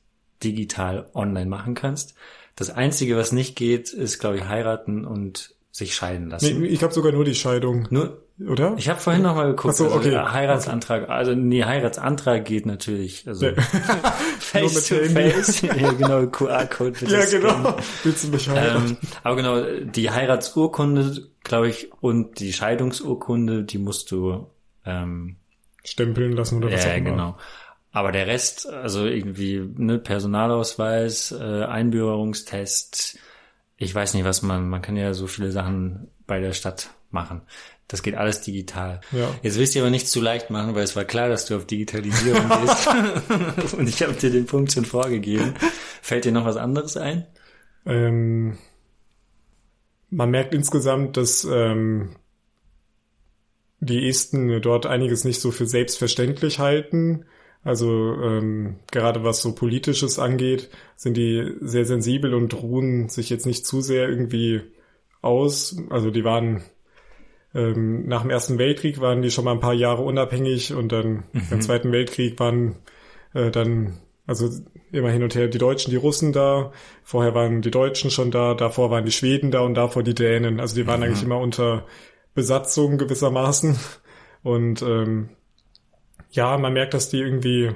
[0.42, 2.14] digital online machen kannst.
[2.56, 6.60] Das Einzige, was nicht geht, ist, glaube ich, heiraten und sich scheiden lassen.
[6.60, 7.86] Nee, ich habe sogar nur die Scheidung.
[7.90, 8.74] Nur, oder?
[8.76, 9.74] Ich habe vorhin noch mal geguckt.
[9.74, 10.14] Ach so, also okay.
[10.14, 13.26] Also Heiratsantrag, also nee, Heiratsantrag geht natürlich.
[13.26, 13.48] Also
[14.38, 15.60] face to face.
[15.62, 16.98] ja, genau, QR-Code.
[17.08, 17.76] Ja, genau.
[18.02, 18.90] Willst du mich heiraten?
[18.90, 24.46] Ähm, aber genau, die Heiratsurkunde, glaube ich, und die Scheidungsurkunde, die musst du
[24.84, 25.36] ähm,
[25.84, 27.10] stempeln lassen oder was ja, auch immer.
[27.10, 27.36] genau.
[27.92, 33.18] Aber der Rest, also irgendwie ne, Personalausweis, äh, Einbürgerungstest,
[33.78, 37.42] ich weiß nicht, was man, man kann ja so viele Sachen bei der Stadt machen.
[37.88, 39.00] Das geht alles digital.
[39.12, 39.32] Ja.
[39.42, 41.66] Jetzt willst du aber nicht zu leicht machen, weil es war klar, dass du auf
[41.66, 43.74] Digitalisierung gehst.
[43.78, 45.54] Und ich habe dir den Punkt schon vorgegeben.
[46.02, 47.26] Fällt dir noch was anderes ein?
[47.84, 48.58] Ähm,
[50.10, 52.16] man merkt insgesamt, dass ähm,
[53.80, 57.24] die Esten dort einiges nicht so für selbstverständlich halten.
[57.62, 63.46] Also ähm, gerade was so politisches angeht, sind die sehr sensibel und ruhen sich jetzt
[63.46, 64.62] nicht zu sehr irgendwie
[65.20, 65.76] aus.
[65.90, 66.62] Also die waren
[67.56, 71.24] ähm, nach dem Ersten Weltkrieg waren die schon mal ein paar Jahre unabhängig und dann
[71.32, 71.42] mhm.
[71.50, 72.76] im Zweiten Weltkrieg waren
[73.32, 74.50] äh, dann also
[74.92, 76.72] immer hin und her die Deutschen, die Russen da.
[77.02, 80.60] Vorher waren die Deutschen schon da, davor waren die Schweden da und davor die Dänen.
[80.60, 81.06] Also die waren mhm.
[81.06, 81.86] eigentlich immer unter
[82.34, 83.78] Besatzung gewissermaßen.
[84.42, 85.30] Und ähm,
[86.30, 87.72] ja, man merkt, dass die irgendwie,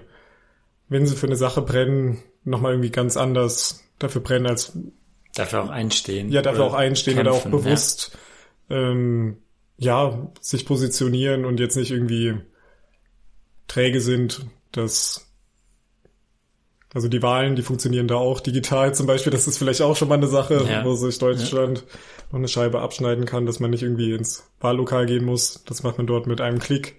[0.89, 4.77] wenn sie für eine Sache brennen, nochmal irgendwie ganz anders dafür brennen als
[5.35, 6.31] dafür auch einstehen.
[6.31, 8.19] Ja, dafür auch einstehen kämpfen, oder auch bewusst ja.
[8.71, 9.39] Ähm,
[9.81, 12.37] ja sich positionieren und jetzt nicht irgendwie
[13.67, 15.27] träge sind, dass
[16.93, 19.33] also die Wahlen, die funktionieren da auch digital zum Beispiel.
[19.33, 20.85] Das ist vielleicht auch schon mal eine Sache, ja.
[20.85, 21.99] wo sich Deutschland ja.
[22.31, 25.63] noch eine Scheibe abschneiden kann, dass man nicht irgendwie ins Wahllokal gehen muss.
[25.65, 26.97] Das macht man dort mit einem Klick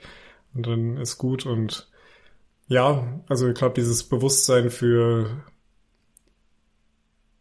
[0.53, 1.45] und dann ist gut.
[1.45, 1.89] Und
[2.67, 5.43] ja, also ich glaube, dieses Bewusstsein für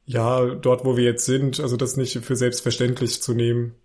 [0.04, 3.76] ja, dort, wo wir jetzt sind, also das nicht für selbstverständlich zu nehmen,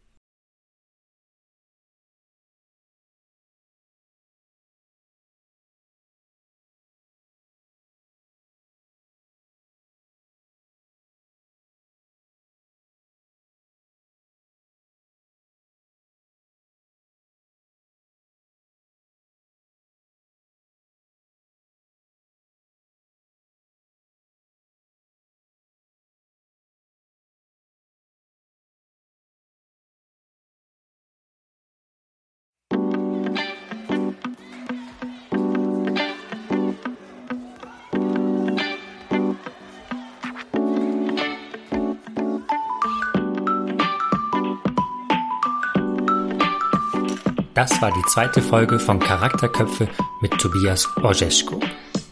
[47.55, 49.87] Das war die zweite Folge von Charakterköpfe
[50.19, 51.61] mit Tobias Orzeschko.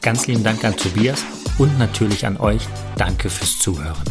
[0.01, 1.25] Ganz lieben Dank an Tobias
[1.57, 2.61] und natürlich an euch.
[2.97, 4.05] Danke fürs Zuhören.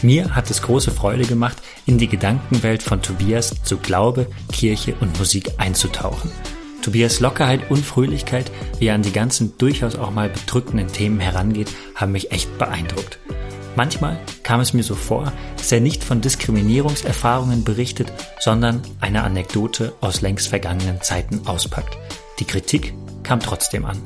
[0.00, 5.18] Mir hat es große Freude gemacht, in die Gedankenwelt von Tobias zu Glaube, Kirche und
[5.18, 6.32] Musik einzutauchen.
[6.80, 11.68] Tobias Lockerheit und Fröhlichkeit, wie er an die ganzen durchaus auch mal bedrückenden Themen herangeht,
[11.94, 13.18] haben mich echt beeindruckt.
[13.76, 19.94] Manchmal kam es mir so vor, dass er nicht von Diskriminierungserfahrungen berichtet, sondern eine Anekdote
[20.00, 21.98] aus längst vergangenen Zeiten auspackt.
[22.38, 22.94] Die Kritik
[23.24, 24.00] kam trotzdem an.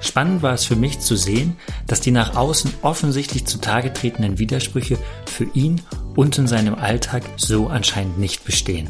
[0.00, 1.56] Spannend war es für mich zu sehen,
[1.86, 5.80] dass die nach außen offensichtlich zutage tretenden Widersprüche für ihn
[6.14, 8.88] und in seinem Alltag so anscheinend nicht bestehen.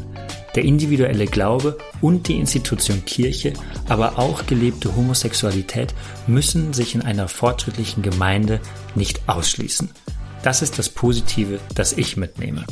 [0.59, 3.53] Der individuelle Glaube und die Institution Kirche,
[3.87, 5.95] aber auch gelebte Homosexualität
[6.27, 8.59] müssen sich in einer fortschrittlichen Gemeinde
[8.93, 9.89] nicht ausschließen.
[10.43, 12.65] Das ist das Positive, das ich mitnehme.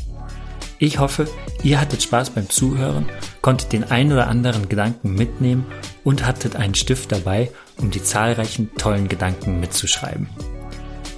[0.80, 1.30] Ich hoffe,
[1.64, 3.06] ihr hattet Spaß beim Zuhören,
[3.42, 5.66] konntet den ein oder anderen Gedanken mitnehmen
[6.04, 10.28] und hattet einen Stift dabei, um die zahlreichen tollen Gedanken mitzuschreiben.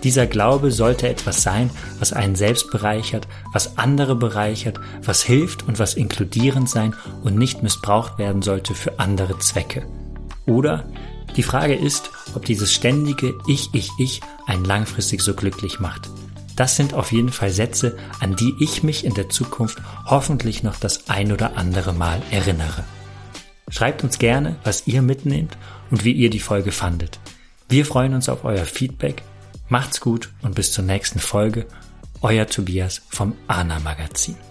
[0.03, 1.69] Dieser Glaube sollte etwas sein,
[1.99, 7.63] was einen selbst bereichert, was andere bereichert, was hilft und was inkludierend sein und nicht
[7.63, 9.85] missbraucht werden sollte für andere Zwecke.
[10.45, 10.85] Oder
[11.35, 16.09] die Frage ist, ob dieses ständige Ich, ich, ich einen langfristig so glücklich macht.
[16.55, 20.77] Das sind auf jeden Fall Sätze, an die ich mich in der Zukunft hoffentlich noch
[20.77, 22.83] das ein oder andere Mal erinnere.
[23.69, 25.57] Schreibt uns gerne, was ihr mitnehmt
[25.91, 27.19] und wie ihr die Folge fandet.
[27.69, 29.21] Wir freuen uns auf euer Feedback.
[29.69, 31.67] Macht's gut und bis zur nächsten Folge.
[32.21, 34.48] Euer Tobias vom ANA Magazin.